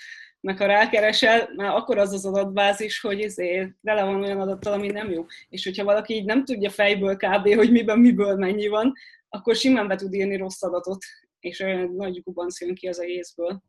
[0.44, 4.86] meg ha rákeresel, már akkor az az adatbázis, hogy izé, vele van olyan adattal, ami
[4.86, 5.26] nem jó.
[5.48, 8.92] És hogyha valaki így nem tudja fejből kb., hogy miben miből mennyi van,
[9.28, 11.04] akkor simán be tud írni rossz adatot,
[11.40, 13.62] és olyan nagy gubanc jön ki az egészből.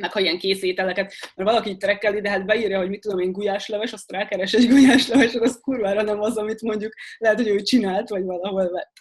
[0.00, 3.32] Meg ha ilyen kész ételeket, mert valaki trekkeli, de hát beírja, hogy mit tudom én,
[3.32, 8.08] gulyásleves, azt rákeres egy gulyásleves, az kurvára nem az, amit mondjuk lehet, hogy ő csinált,
[8.08, 8.92] vagy valahol vett.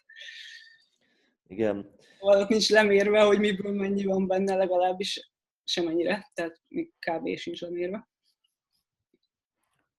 [1.48, 1.90] Igen.
[2.20, 5.30] Valaki nincs lemérve, hogy miből mennyi van benne, legalábbis
[5.70, 7.38] semennyire, tehát még kb.
[7.38, 8.10] sincs lemérve.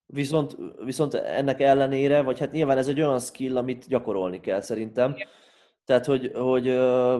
[0.06, 5.12] Viszont, viszont ennek ellenére, vagy hát nyilván ez egy olyan skill, amit gyakorolni kell szerintem.
[5.12, 5.28] Igen.
[5.84, 6.68] Tehát, hogy, hogy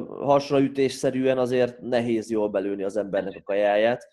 [0.07, 4.09] hasraütésszerűen azért nehéz jól belőni az embernek a kajáját.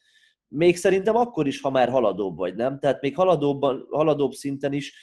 [0.48, 2.80] Még szerintem akkor is, ha már haladóbb vagy, nem?
[2.80, 3.62] Tehát még haladóbb,
[3.92, 4.96] haladóbb szinten is,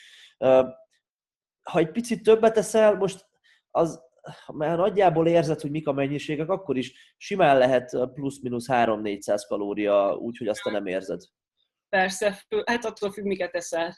[1.62, 3.26] ha egy picit többet eszel, most
[3.70, 4.03] az,
[4.52, 10.48] már nagyjából érzed, hogy mik a mennyiségek, akkor is simán lehet plusz-minusz 3-400 kalória, úgyhogy
[10.48, 11.20] azt te nem érzed.
[11.88, 13.96] Persze, hát attól függ, miket eszel.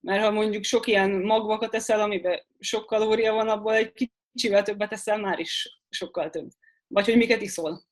[0.00, 4.92] Mert ha mondjuk sok ilyen magvakat eszel, amiben sok kalória van, abból egy kicsivel többet
[4.92, 6.48] eszel, már is sokkal több.
[6.86, 7.84] Vagy hogy miket iszol.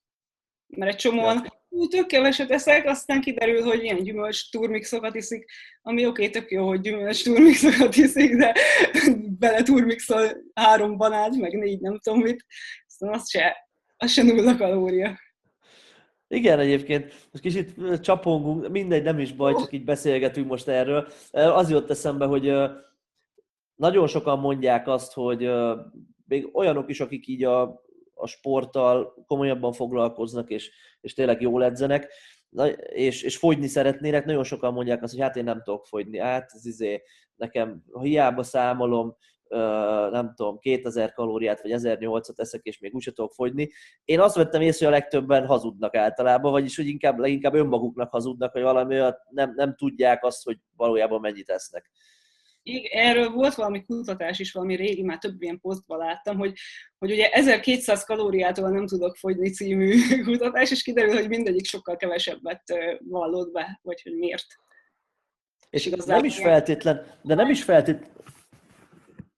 [0.76, 1.86] Mert egy csomóan ja.
[1.88, 5.50] tök keveset eszek, aztán kiderül, hogy ilyen gyümölcs turmixokat iszik,
[5.82, 8.54] ami oké, okay, tök jó, hogy gyümölcs turmixokat iszik, de
[9.38, 12.46] bele turmixol három banát, meg négy nem tudom mit,
[12.86, 13.56] aztán az se,
[13.96, 15.18] az se nulla kalória.
[16.28, 21.08] Igen, egyébként most kicsit csapongunk, mindegy, nem is baj, csak így beszélgetünk most erről.
[21.30, 22.52] Az jött eszembe, hogy
[23.74, 25.50] nagyon sokan mondják azt, hogy
[26.26, 27.82] még olyanok is, akik így a
[28.22, 30.70] a sporttal komolyabban foglalkoznak, és,
[31.00, 32.12] és tényleg jól edzenek,
[32.92, 36.50] és, és fogyni szeretnének, nagyon sokan mondják azt, hogy hát én nem tudok fogyni, hát
[36.54, 37.02] ez izé,
[37.36, 39.16] nekem hiába számolom,
[40.10, 43.70] nem tudom, 2000 kalóriát vagy 1800 eszek, és még úgyse tudok fogyni.
[44.04, 48.52] Én azt vettem észre, hogy a legtöbben hazudnak általában, vagyis hogy inkább, leginkább önmaguknak hazudnak,
[48.52, 51.90] hogy valami olyat nem, nem tudják azt, hogy valójában mennyit esznek.
[52.92, 56.52] Erről volt valami kutatás is, valami régi, már több ilyen posztban láttam, hogy,
[56.98, 59.94] hogy ugye 1200 kalóriától nem tudok fogyni című
[60.26, 62.62] kutatás, és kiderül, hogy mindegyik sokkal kevesebbet
[62.98, 64.46] vallott be, vagy hogy miért.
[65.70, 68.10] És, és nem is feltétlen, de nem is feltétlen,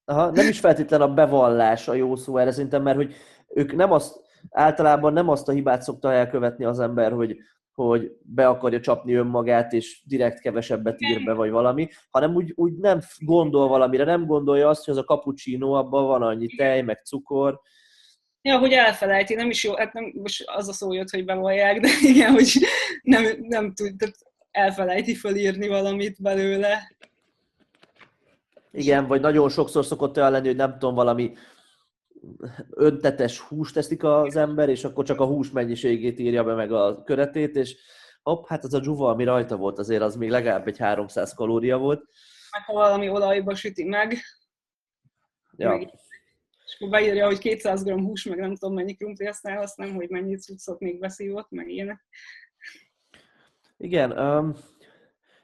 [0.05, 3.15] Aha, nem is feltétlen a bevallás a jó szó erre szerintem, mert hogy
[3.49, 4.21] ők nem azt,
[4.51, 7.37] általában nem azt a hibát szokta elkövetni az ember, hogy
[7.75, 12.77] hogy be akarja csapni önmagát, és direkt kevesebbet ír be, vagy valami, hanem úgy, úgy
[12.77, 17.05] nem gondol valamire, nem gondolja azt, hogy az a cappuccino, abban van annyi tej, meg
[17.05, 17.61] cukor.
[18.43, 21.81] Ja, hogy elfelejti, nem is jó, hát nem, most az a szó jött, hogy bevallják,
[21.81, 22.53] de igen, hogy
[23.03, 24.17] nem, nem tud, tehát
[24.51, 26.97] elfelejti fölírni valamit belőle.
[28.71, 31.33] Igen, vagy nagyon sokszor szokott olyan lenni, hogy nem tudom, valami
[32.71, 37.03] öntetes húst teszik az ember, és akkor csak a hús mennyiségét írja be meg a
[37.03, 37.77] köretét, és
[38.23, 41.79] hopp, hát az a dzsuva, ami rajta volt, azért az még legalább egy 300 kalória
[41.79, 42.05] volt.
[42.51, 44.17] meg ha valami olajba süti meg.
[45.57, 45.69] Ja.
[45.69, 45.81] Meg,
[46.65, 49.95] és akkor beírja, hogy 200 g hús, meg nem tudom mennyi krumpli, aztán azt nem,
[49.95, 52.05] hogy mennyit cuccot még beszívott, meg ilyenek.
[53.77, 54.55] Igen, um,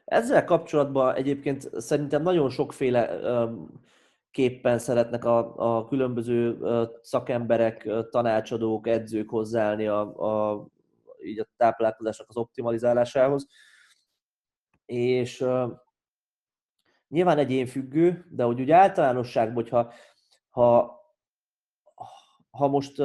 [0.04, 3.80] ezzel kapcsolatban egyébként szerintem nagyon sokféle um,
[4.30, 6.58] képpen szeretnek a, a különböző
[7.02, 10.66] szakemberek, tanácsadók, edzők hozzáállni a, a,
[11.24, 13.46] így a táplálkozásnak az optimalizálásához.
[14.86, 15.44] És
[17.08, 19.92] nyilván egyénfüggő, de hogy úgy általánosságban, hogyha
[20.50, 21.00] ha,
[22.50, 23.02] ha most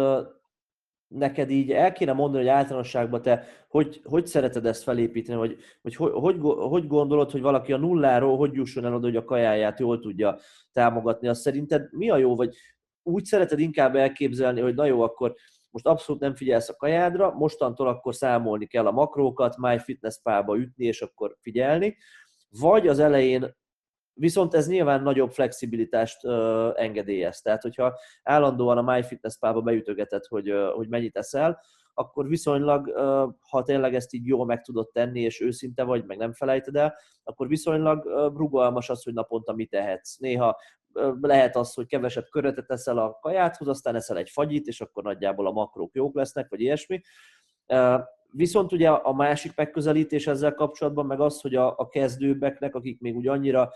[1.08, 5.96] neked így el kéne mondani, hogy általánosságban te hogy, hogy szereted ezt felépíteni, vagy, vagy
[5.96, 9.80] hogy, hogy, hogy gondolod, hogy valaki a nulláról hogy jusson el oda, hogy a kajáját
[9.80, 10.38] jól tudja
[10.72, 12.56] támogatni, azt szerinted mi a jó, vagy
[13.04, 15.36] úgy szereted inkább elképzelni, hogy na jó, akkor
[15.72, 21.02] most abszolút nem figyelsz a kajádra, mostantól akkor számolni kell a makrókat, MyFitnessPal-ba ütni, és
[21.02, 21.98] akkor figyelni,
[22.50, 23.56] vagy az elején
[24.18, 27.42] Viszont ez nyilván nagyobb flexibilitást uh, engedélyez.
[27.42, 31.62] Tehát, hogyha állandóan a MyFitnessPal-ba beütögeted, hogy, uh, hogy mennyit eszel,
[31.94, 36.18] akkor viszonylag, uh, ha tényleg ezt így jól meg tudod tenni, és őszinte vagy, meg
[36.18, 40.18] nem felejted el, akkor viszonylag uh, rugalmas az, hogy naponta mit tehetsz.
[40.18, 40.60] Néha
[40.94, 45.04] uh, lehet az, hogy kevesebb köretet eszel a kajáthoz, aztán eszel egy fagyit, és akkor
[45.04, 47.02] nagyjából a makrók jók lesznek, vagy ilyesmi.
[48.32, 53.16] Viszont ugye a másik megközelítés ezzel kapcsolatban meg az, hogy a, a kezdőbbeknek, akik még
[53.16, 53.72] úgy annyira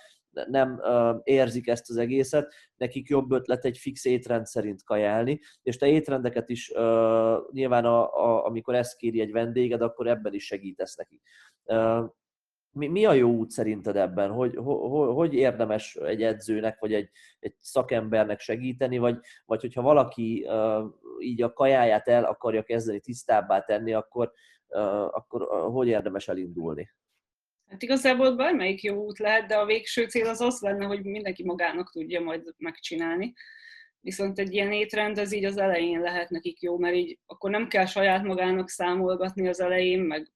[0.47, 0.81] nem
[1.23, 6.49] érzik ezt az egészet, nekik jobb ötlet egy fix étrend szerint kajálni, és te étrendeket
[6.49, 6.71] is
[7.51, 11.21] nyilván, a, a, amikor ezt kéri egy vendéged, akkor ebben is segítesz neki.
[11.65, 12.09] Uh,
[12.71, 14.31] mi, mi a jó út szerinted ebben?
[14.31, 20.47] Hogy, hogy, hogy érdemes egy edzőnek, vagy egy, egy szakembernek segíteni, vagy, vagy hogyha valaki
[21.20, 24.32] így a kajáját el akarja kezdeni tisztábbá tenni, akkor,
[25.09, 26.93] akkor hogy érdemes elindulni?
[27.67, 31.43] Hát igazából bármelyik jó út lehet, de a végső cél az az lenne, hogy mindenki
[31.43, 33.34] magának tudja majd megcsinálni.
[34.01, 37.67] Viszont egy ilyen étrend az így az elején lehet nekik jó, mert így akkor nem
[37.67, 40.32] kell saját magának számolgatni az elején, meg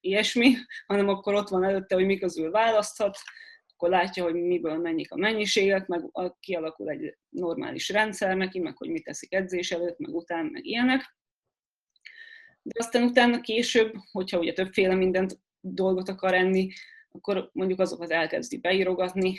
[0.00, 0.54] ilyesmi,
[0.86, 3.16] hanem akkor ott van előtte, hogy mi közül választhat,
[3.80, 6.02] akkor látja, hogy miből mennyik a mennyiségek, meg
[6.40, 11.16] kialakul egy normális rendszer neki, meg hogy mit teszik edzés előtt, meg után, meg ilyenek.
[12.62, 16.68] De aztán utána később, hogyha ugye többféle mindent dolgot akar enni,
[17.08, 19.36] akkor mondjuk azokat elkezdi beírogatni,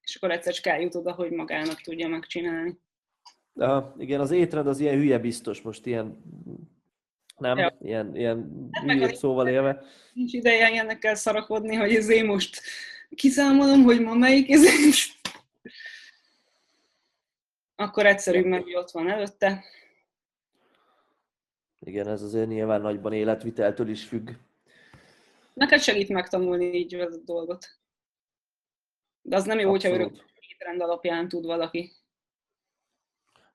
[0.00, 2.78] és akkor egyszer csak eljut oda, hogy magának tudja megcsinálni.
[3.54, 6.22] Ja, igen, az étrend az ilyen hülye biztos most, ilyen
[7.38, 7.58] nem?
[7.58, 7.76] Ja.
[7.80, 9.82] Ilyen, ilyen hát szóval élve.
[10.12, 12.60] Nincs ideje ilyenekkel szarakodni, hogy ez én most
[13.14, 14.62] kiszámolom, hogy ma melyik ez
[17.76, 19.64] Akkor egyszerűbb, mert ott van előtte.
[21.80, 24.30] Igen, ez azért nyilván nagyban életviteltől is függ.
[25.54, 27.66] Neked segít megtanulni így a dolgot.
[29.22, 29.96] De az nem jó, Abszolút.
[29.96, 31.92] hogyha örök étrend alapján tud valaki.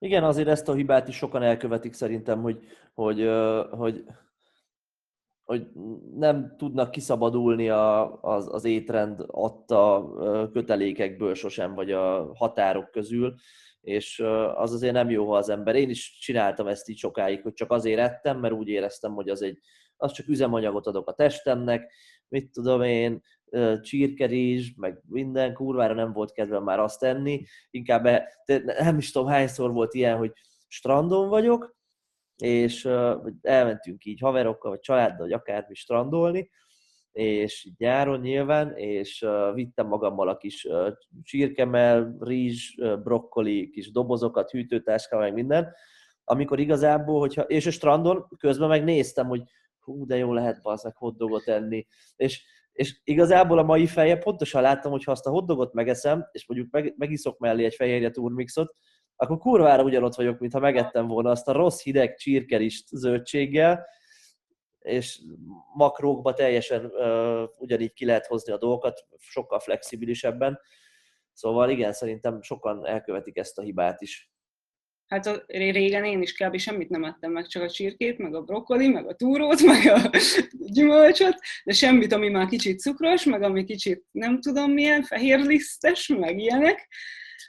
[0.03, 2.59] Igen, azért ezt a hibát is sokan elkövetik szerintem, hogy,
[2.93, 3.29] hogy,
[3.69, 4.03] hogy,
[5.43, 5.67] hogy
[6.15, 10.09] nem tudnak kiszabadulni a, az, az étrend adta
[10.51, 13.35] kötelékekből sosem, vagy a határok közül,
[13.81, 14.19] és
[14.55, 15.75] az azért nem jó, ha az ember.
[15.75, 19.41] Én is csináltam ezt így sokáig, hogy csak azért ettem, mert úgy éreztem, hogy az
[19.41, 19.59] egy,
[19.97, 21.93] az csak üzemanyagot adok a testemnek,
[22.27, 23.21] mit tudom én,
[23.81, 28.29] csirkerizs, meg minden, kurvára nem volt kedvem már azt tenni, inkább be,
[28.79, 30.31] nem is tudom hányszor volt ilyen, hogy
[30.67, 31.75] strandon vagyok,
[32.37, 32.85] és
[33.41, 36.49] elmentünk így haverokkal, vagy családdal, vagy akármi strandolni,
[37.11, 40.67] és nyáron nyilván, és vittem magammal a kis
[41.23, 45.73] csirkemel, rizs, brokkoli, kis dobozokat, hűtőtáskával, meg minden,
[46.23, 49.43] amikor igazából, hogyha, és a strandon közben meg néztem, hogy
[49.79, 52.43] hú, de jó lehet baznak hotdogot enni, és
[52.73, 56.71] és igazából a mai feje pontosan láttam, hogy ha azt a hotdogot megeszem, és mondjuk
[56.71, 58.75] meg, megiszok mellé egy fehérje turmixot,
[59.15, 63.85] akkor kurvára ugyanott vagyok, mintha megettem volna azt a rossz hideg csirkerist zöldséggel,
[64.79, 65.21] és
[65.73, 70.59] makrókba teljesen uh, ugyanígy ki lehet hozni a dolgokat, sokkal flexibilisebben.
[71.33, 74.32] Szóval igen, szerintem sokan elkövetik ezt a hibát is.
[75.07, 76.57] Hát a, régen én is kb.
[76.57, 80.09] semmit nem ettem meg, csak a csirkét, meg a brokkoli, meg a túrót, meg a
[80.51, 86.39] gyümölcsöt, de semmit, ami már kicsit cukros, meg ami kicsit nem tudom milyen, fehérlisztes, meg
[86.39, 86.87] ilyenek.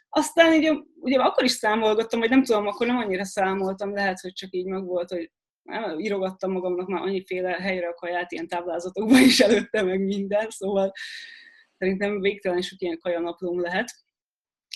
[0.08, 4.32] Aztán így, ugye akkor is számolgattam, vagy nem tudom, akkor nem annyira számoltam, lehet, hogy
[4.32, 5.30] csak így meg volt, hogy
[5.62, 10.92] nem, írogattam magamnak már annyiféle helyre a kaját, ilyen táblázatokban is előtte, meg minden, szóval
[11.78, 13.90] szerintem végtelen sok ilyen kajanaplóm lehet.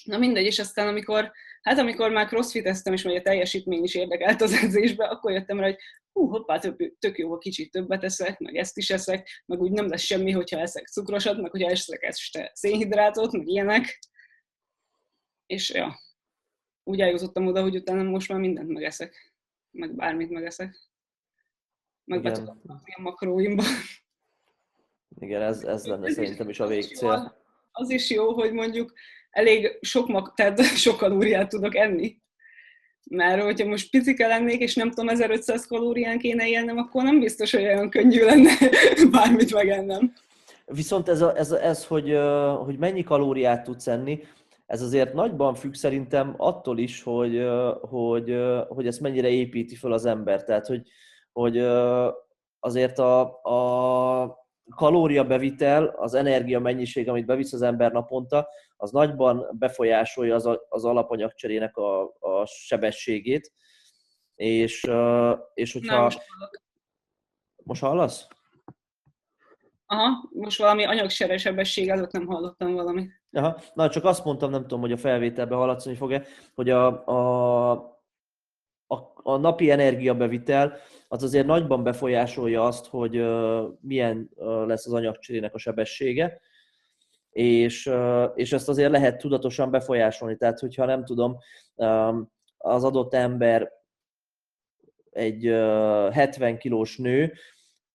[0.04, 1.32] Na mindegy, és aztán amikor
[1.62, 5.64] Hát amikor már crossfiteztem, és majd a teljesítmény is érdekelt az edzésbe, akkor jöttem rá,
[5.64, 5.78] hogy
[6.12, 9.70] hú, hoppá, tök, tök jó, ha kicsit többet eszek, meg ezt is eszek, meg úgy
[9.70, 13.98] nem lesz semmi, hogyha eszek cukrosat, meg hogyha eszek este szénhidrátot, meg ilyenek.
[15.46, 15.98] És ja,
[16.84, 19.34] úgy eljutottam oda, hogy utána most már mindent megeszek,
[19.70, 20.88] meg bármit megeszek.
[22.04, 23.62] Meg be tudom a makróimba.
[25.20, 27.36] Igen, ez, ez lenne ez szerintem is a végcél.
[27.70, 28.92] Az is jó, hogy mondjuk
[29.38, 32.16] elég sok, mag, tehát sok kalóriát tudok enni.
[33.10, 37.50] Mert hogyha most picike lennék, és nem tudom, 1500 kalórián kéne élnem, akkor nem biztos,
[37.50, 38.50] hogy olyan könnyű lenne
[39.10, 40.12] bármit megennem.
[40.64, 42.18] Viszont ez, a, ez, ez hogy,
[42.64, 44.20] hogy mennyi kalóriát tudsz enni,
[44.66, 47.46] ez azért nagyban függ szerintem attól is, hogy,
[47.80, 48.36] hogy,
[48.68, 50.44] hogy ezt mennyire építi fel az ember.
[50.44, 50.82] Tehát, hogy,
[51.32, 51.58] hogy
[52.60, 60.34] azért a, a kalóriabevitel, az energia mennyiség, amit bevisz az ember naponta, az nagyban befolyásolja
[60.34, 63.52] az, az alapanyagcserének a, a sebességét.
[64.34, 64.90] És,
[65.54, 65.96] és hogyha...
[65.96, 66.20] Na, most,
[67.56, 68.28] most hallasz?
[69.86, 73.10] Aha, most valami anyagsebesség előtt nem hallottam valamit.
[73.32, 77.70] Aha, na csak azt mondtam, nem tudom, hogy a felvételben hallatszani fog-e, hogy a, a,
[78.86, 80.78] a, a napi energiabevitel
[81.08, 83.24] az azért nagyban befolyásolja azt, hogy
[83.80, 84.30] milyen
[84.66, 86.40] lesz az anyagcserének a sebessége,
[87.30, 87.90] és,
[88.34, 90.36] és ezt azért lehet tudatosan befolyásolni.
[90.36, 91.38] Tehát, hogyha nem tudom,
[92.56, 93.72] az adott ember
[95.10, 97.32] egy 70 kilós nő,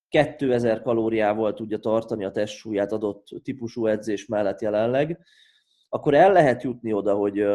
[0.10, 5.20] 2000 kalóriával tudja tartani a testsúlyát adott típusú edzés mellett jelenleg,
[5.90, 7.46] akkor el lehet jutni oda, hogy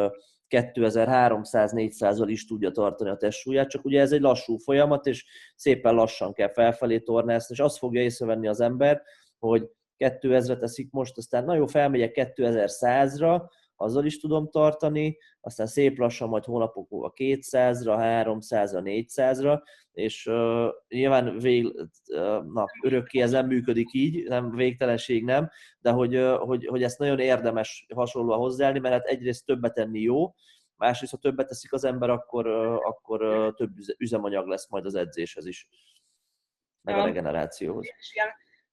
[0.50, 5.24] 2300-400-al is tudja tartani a testsúlyát, csak ugye ez egy lassú folyamat, és
[5.56, 9.02] szépen lassan kell felfelé tornászni, és azt fogja észrevenni az ember,
[9.38, 13.42] hogy 2000-re teszik most, aztán nagyon felmegyek 2100-ra,
[13.80, 19.62] azzal is tudom tartani, aztán szép lassan majd hónapok múlva 200-ra, 300-ra, 400-ra,
[19.92, 25.90] és uh, nyilván vég, uh, na, örökké ez nem működik így, nem végtelenség nem, de
[25.90, 30.34] hogy, uh, hogy, hogy ezt nagyon érdemes hasonlóan hozzáállni, mert hát egyrészt többet tenni jó,
[30.76, 34.94] másrészt, ha többet teszik az ember, akkor, uh, akkor uh, több üzemanyag lesz majd az
[34.94, 35.68] edzéshez is,
[36.82, 37.02] meg ja.
[37.02, 37.86] a regenerációhoz.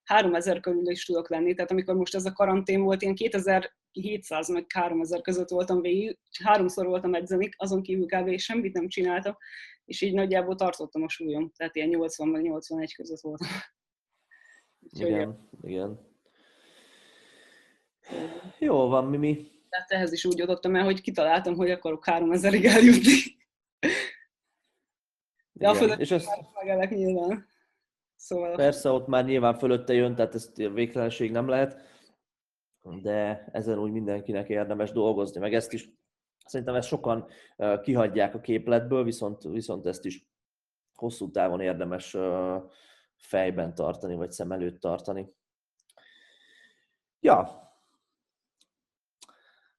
[0.04, 1.54] 3000 körül is tudok lenni.
[1.54, 6.18] Tehát amikor most ez a karantén volt, én 2000 700 meg 3000 között voltam végig,
[6.44, 8.38] háromszor voltam edzeni, azon kívül kb.
[8.38, 9.38] semmit nem csináltam,
[9.86, 13.48] és így nagyjából tartottam a súlyom, tehát ilyen 80 meg 81 között voltam.
[14.80, 16.14] Igen, igen.
[18.60, 19.52] Jó van, Mimi.
[19.70, 23.36] Tehát ehhez is úgy adottam el, hogy kitaláltam, hogy akarok 3000-ig eljutni.
[25.52, 25.90] De igen.
[25.90, 26.30] a és ezt...
[26.54, 27.48] megelek nyilván.
[28.16, 28.56] Szóval...
[28.56, 31.82] Persze, ott már nyilván fölötte jön, tehát ezt végtelenség nem lehet
[33.02, 35.90] de ezen úgy mindenkinek érdemes dolgozni, meg ezt is
[36.46, 37.28] Szerintem ezt sokan
[37.82, 40.28] kihagyják a képletből, viszont, viszont ezt is
[40.96, 42.18] hosszú távon érdemes
[43.16, 45.34] fejben tartani, vagy szem előtt tartani.
[47.20, 47.64] Ja,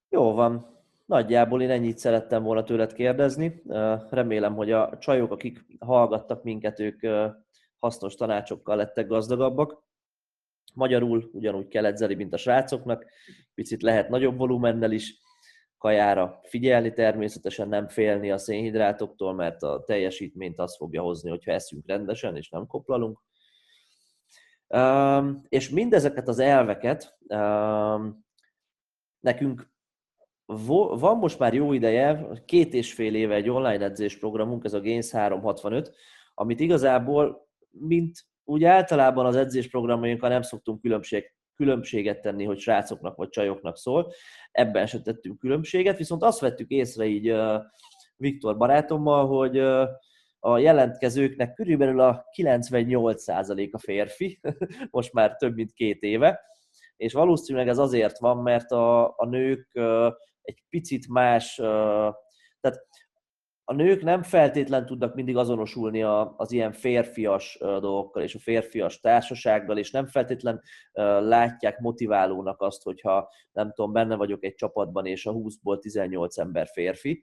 [0.09, 0.74] jó van.
[1.04, 3.62] Nagyjából én ennyit szerettem volna tőled kérdezni.
[4.11, 7.00] Remélem, hogy a csajok, akik hallgattak minket, ők
[7.78, 9.84] hasznos tanácsokkal lettek gazdagabbak.
[10.76, 13.06] Magyarul ugyanúgy kell edzeni, mint a srácoknak.
[13.54, 15.20] Picit lehet nagyobb volumennel is
[15.78, 21.86] kajára figyelni, természetesen nem félni a szénhidrátoktól, mert a teljesítményt az fogja hozni, hogyha eszünk
[21.86, 23.22] rendesen, és nem koplalunk.
[25.48, 27.18] És mindezeket az elveket
[29.20, 29.74] nekünk
[30.98, 34.80] van most már jó ideje, két és fél éve egy online edzés programunk, ez a
[34.80, 35.94] Gains 365,
[36.34, 43.28] amit igazából, mint úgy általában az edzésprogramjainkkal nem szoktunk különbség, különbséget tenni, hogy srácoknak vagy
[43.28, 44.12] csajoknak szól.
[44.51, 47.34] Ebben se tettünk különbséget, viszont azt vettük észre így
[48.16, 49.59] Viktor barátommal, hogy
[50.38, 54.40] a jelentkezőknek körülbelül a 98% a férfi,
[54.90, 56.40] most már több mint két éve,
[56.97, 59.68] és valószínűleg ez azért van, mert a, a nők
[60.42, 61.55] egy picit más,
[62.61, 62.86] tehát
[63.68, 66.02] a nők nem feltétlen tudnak mindig azonosulni
[66.36, 70.62] az ilyen férfias dolgokkal és a férfias társasággal, és nem feltétlen
[71.20, 76.66] látják motiválónak azt, hogyha nem tudom, benne vagyok egy csapatban, és a 20-ból 18 ember
[76.66, 77.22] férfi.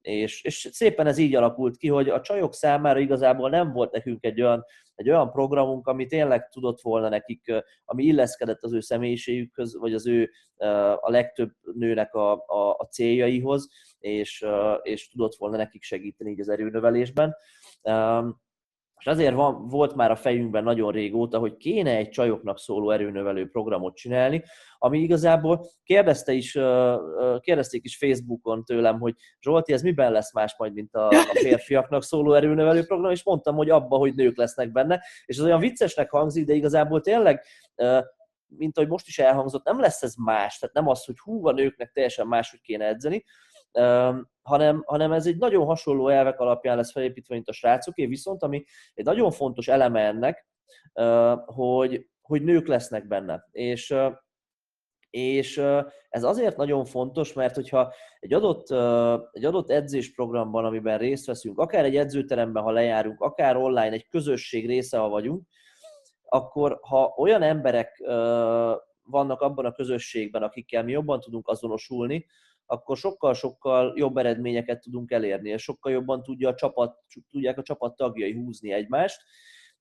[0.00, 4.24] És, és szépen ez így alakult ki, hogy a csajok számára igazából nem volt nekünk
[4.24, 4.64] egy olyan,
[4.94, 7.52] egy olyan programunk, ami tényleg tudott volna nekik,
[7.84, 10.30] ami illeszkedett az ő személyiségükhöz, vagy az ő
[11.00, 13.68] a legtöbb nőnek a, a, a céljaihoz,
[13.98, 14.46] és,
[14.82, 17.36] és tudott volna nekik segíteni így az erőnövelésben.
[19.04, 23.48] És azért van, volt már a fejünkben nagyon régóta, hogy kéne egy csajoknak szóló erőnövelő
[23.48, 24.42] programot csinálni,
[24.78, 26.58] ami igazából kérdezte is,
[27.40, 32.02] kérdezték is Facebookon tőlem, hogy Zsolti, ez miben lesz más majd, mint a, a férfiaknak
[32.02, 36.10] szóló erőnövelő program, és mondtam, hogy abba, hogy nők lesznek benne, és ez olyan viccesnek
[36.10, 37.44] hangzik, de igazából tényleg
[38.46, 41.52] mint ahogy most is elhangzott, nem lesz ez más, tehát nem az, hogy hú, a
[41.52, 43.24] nőknek teljesen máshogy kéne edzeni,
[44.42, 48.64] hanem, hanem ez egy nagyon hasonló elvek alapján lesz felépítve, mint a srácoké, viszont ami
[48.94, 50.46] egy nagyon fontos eleme ennek,
[51.44, 53.48] hogy, hogy nők lesznek benne.
[53.50, 53.94] És,
[55.10, 55.62] és
[56.08, 58.70] ez azért nagyon fontos, mert hogyha egy adott,
[59.32, 64.66] egy adott edzésprogramban, amiben részt veszünk, akár egy edzőteremben, ha lejárunk, akár online, egy közösség
[64.66, 65.46] része, ha vagyunk,
[66.24, 68.02] akkor ha olyan emberek
[69.02, 72.26] vannak abban a közösségben, akikkel mi jobban tudunk azonosulni,
[72.66, 76.98] akkor sokkal-sokkal jobb eredményeket tudunk elérni, és sokkal jobban tudja a csapat,
[77.30, 79.22] tudják a csapat tagjai húzni egymást,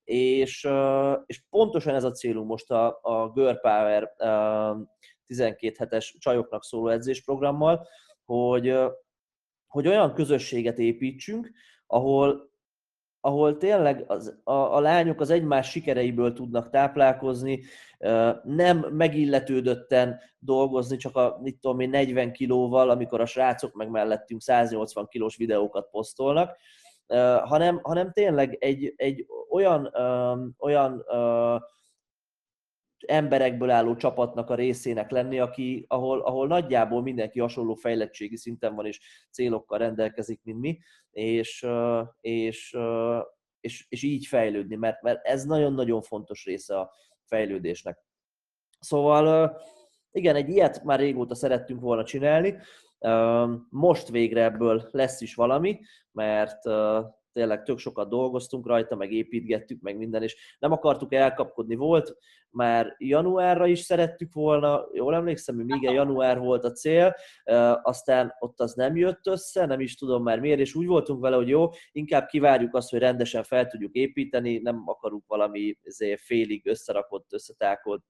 [0.03, 0.67] és,
[1.25, 4.11] és pontosan ez a célunk most a, a Girl Power
[5.25, 7.87] 12 hetes csajoknak szóló edzésprogrammal,
[8.25, 8.75] hogy,
[9.67, 11.51] hogy olyan közösséget építsünk,
[11.87, 12.52] ahol
[13.25, 17.61] ahol tényleg az, a, a lányok az egymás sikereiből tudnak táplálkozni,
[18.43, 24.41] nem megilletődötten dolgozni csak a mit tudom én, 40 kilóval, amikor a srácok meg mellettünk
[24.41, 26.57] 180 kilós videókat posztolnak,
[27.43, 29.93] hanem, hanem tényleg egy, egy olyan,
[30.59, 31.05] olyan
[33.07, 38.85] emberekből álló csapatnak a részének lenni, aki, ahol, ahol nagyjából mindenki hasonló fejlettségi szinten van
[38.85, 38.99] és
[39.31, 40.79] célokkal rendelkezik, mint mi,
[41.11, 41.67] és,
[42.21, 42.77] és,
[43.59, 46.91] és, és így fejlődni, mert, mert ez nagyon-nagyon fontos része a
[47.25, 48.05] fejlődésnek.
[48.79, 49.57] Szóval
[50.11, 52.57] igen, egy ilyet már régóta szerettünk volna csinálni,
[53.69, 55.79] most végre ebből lesz is valami,
[56.11, 56.63] mert
[57.33, 61.75] tényleg tök sokat dolgoztunk rajta, meg építgettük, meg minden, és nem akartuk elkapkodni.
[61.75, 62.15] Volt
[62.49, 67.15] már januárra is szerettük volna, jól emlékszem, hogy még január volt a cél,
[67.81, 71.35] aztán ott az nem jött össze, nem is tudom már miért, és úgy voltunk vele,
[71.35, 75.77] hogy jó, inkább kivárjuk azt, hogy rendesen fel tudjuk építeni, nem akarunk valami
[76.15, 78.03] félig összerakott, összetákolt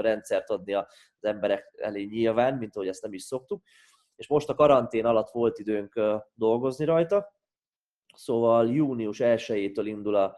[0.00, 0.86] rendszert adni az
[1.20, 3.62] emberek elé nyilván, mint ahogy ezt nem is szoktuk.
[4.16, 6.00] És most a karantén alatt volt időnk
[6.34, 7.35] dolgozni rajta,
[8.16, 10.36] Szóval június 1-től indul a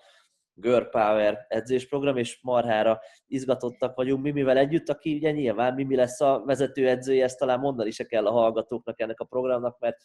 [0.61, 6.43] Girl Power edzésprogram, és marhára izgatottak vagyunk Mimivel együtt, aki ugye nyilván Mimi lesz a
[6.45, 9.97] vezető edzője, ezt talán mondani se kell a hallgatóknak ennek a programnak, mert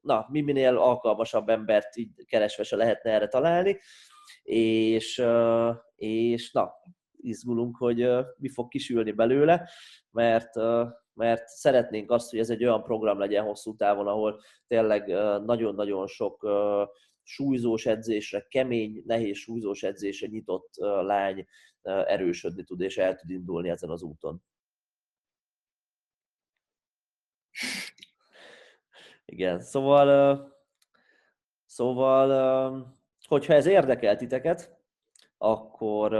[0.00, 3.78] na, Miminél alkalmasabb embert így keresve se lehetne erre találni,
[4.42, 5.24] és,
[5.96, 6.72] és na,
[7.26, 9.68] izgulunk, hogy mi fog kisülni belőle,
[10.10, 10.54] mert
[11.16, 15.06] mert szeretnénk azt, hogy ez egy olyan program legyen hosszú távon, ahol tényleg
[15.44, 16.48] nagyon-nagyon sok
[17.22, 20.68] súlyzós edzésre, kemény, nehéz súlyzós edzésre nyitott
[21.02, 21.46] lány
[21.82, 24.42] erősödni tud, és el tud indulni ezen az úton.
[29.24, 30.48] Igen, szóval,
[31.64, 32.96] szóval
[33.26, 34.78] hogyha ez érdekel titeket,
[35.38, 36.12] akkor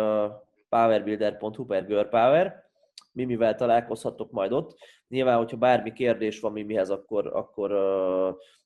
[0.76, 2.64] powerbuilder.hu per girlpower,
[3.12, 4.78] Mimivel találkozhatok majd ott.
[5.08, 7.70] Nyilván, hogyha bármi kérdés van Mimihez, akkor, akkor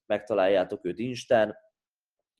[0.06, 1.56] megtaláljátok őt Instán,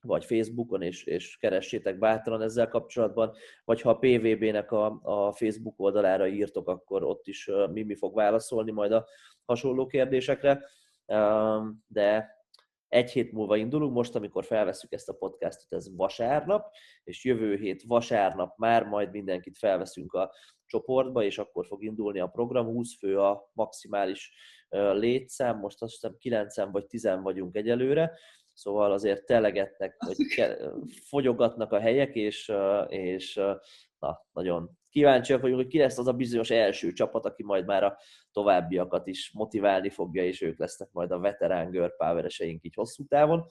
[0.01, 3.33] vagy Facebookon, és, és keressétek bátran ezzel kapcsolatban,
[3.65, 8.15] vagy ha a PVB-nek a, a Facebook oldalára írtok, akkor ott is uh, Mimi fog
[8.15, 9.05] válaszolni majd a
[9.45, 10.65] hasonló kérdésekre.
[11.87, 12.40] De
[12.91, 16.73] egy hét múlva indulunk, most, amikor felveszük ezt a podcastot, ez vasárnap,
[17.03, 20.31] és jövő hét vasárnap már majd mindenkit felveszünk a
[20.65, 22.65] csoportba, és akkor fog indulni a program.
[22.65, 24.33] 20 fő a maximális
[24.93, 28.11] létszám, most azt hiszem 9 vagy 10 vagyunk egyelőre,
[28.53, 30.15] szóval azért telegetnek, vagy
[31.09, 32.51] fogyogatnak a helyek, és,
[32.87, 33.35] és
[33.99, 37.83] na, nagyon kíváncsiak vagyunk, hogy ki lesz az a bizonyos első csapat, aki majd már
[37.83, 37.97] a
[38.31, 43.47] továbbiakat is motiválni fogja, és ők lesznek majd a veterán görpávereseink így hosszú távon.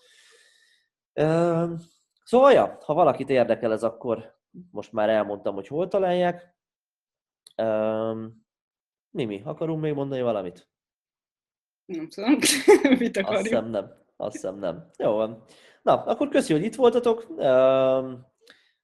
[2.24, 4.38] Szóval, ja, ha valakit érdekel ez, akkor
[4.70, 6.56] most már elmondtam, hogy hol találják.
[9.10, 10.68] Mimi, akarunk még mondani valamit?
[11.84, 12.38] Nem tudom,
[12.98, 13.38] mit akarjuk.
[13.38, 13.92] Azt hiszem nem.
[14.16, 14.90] Azt hiszem nem.
[14.96, 15.44] Jó van.
[15.82, 17.36] Na, akkor köszi, hogy itt voltatok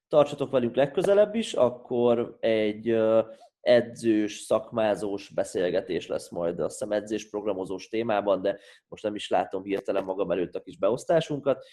[0.08, 2.96] tartsatok velünk legközelebb is, akkor egy
[3.60, 8.58] edzős, szakmázós beszélgetés lesz majd, azt hiszem edzés programozós témában, de
[8.88, 11.64] most nem is látom hirtelen magam előtt a kis beosztásunkat.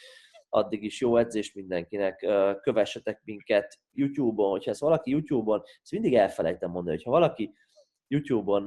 [0.49, 2.27] Addig is jó edzés mindenkinek,
[2.61, 7.53] kövessetek minket YouTube-on, hogyha ez valaki YouTube-on, ezt mindig elfelejtem mondani, hogyha valaki
[8.07, 8.63] YouTube-on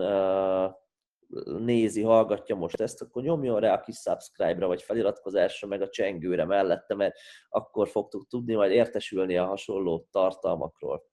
[1.59, 6.45] nézi, hallgatja most ezt, akkor nyomjon rá a kis subscribe-ra, vagy feliratkozásra, meg a csengőre
[6.45, 11.05] mellette, mert akkor fogtuk tudni majd értesülni a hasonló tartalmakról.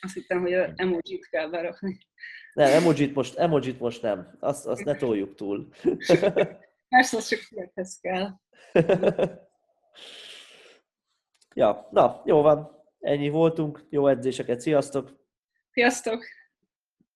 [0.00, 1.98] Azt hittem, hogy a emojit kell berakni.
[2.52, 4.36] Nem, emojit most, emojit most nem.
[4.40, 5.68] Azt, azt ne toljuk túl.
[6.88, 8.30] Persze, az csak fiekhez kell.
[11.54, 12.84] ja, na, jó van.
[13.00, 13.86] Ennyi voltunk.
[13.90, 14.60] Jó edzéseket.
[14.60, 15.20] Sziasztok!
[15.70, 16.24] Sziasztok!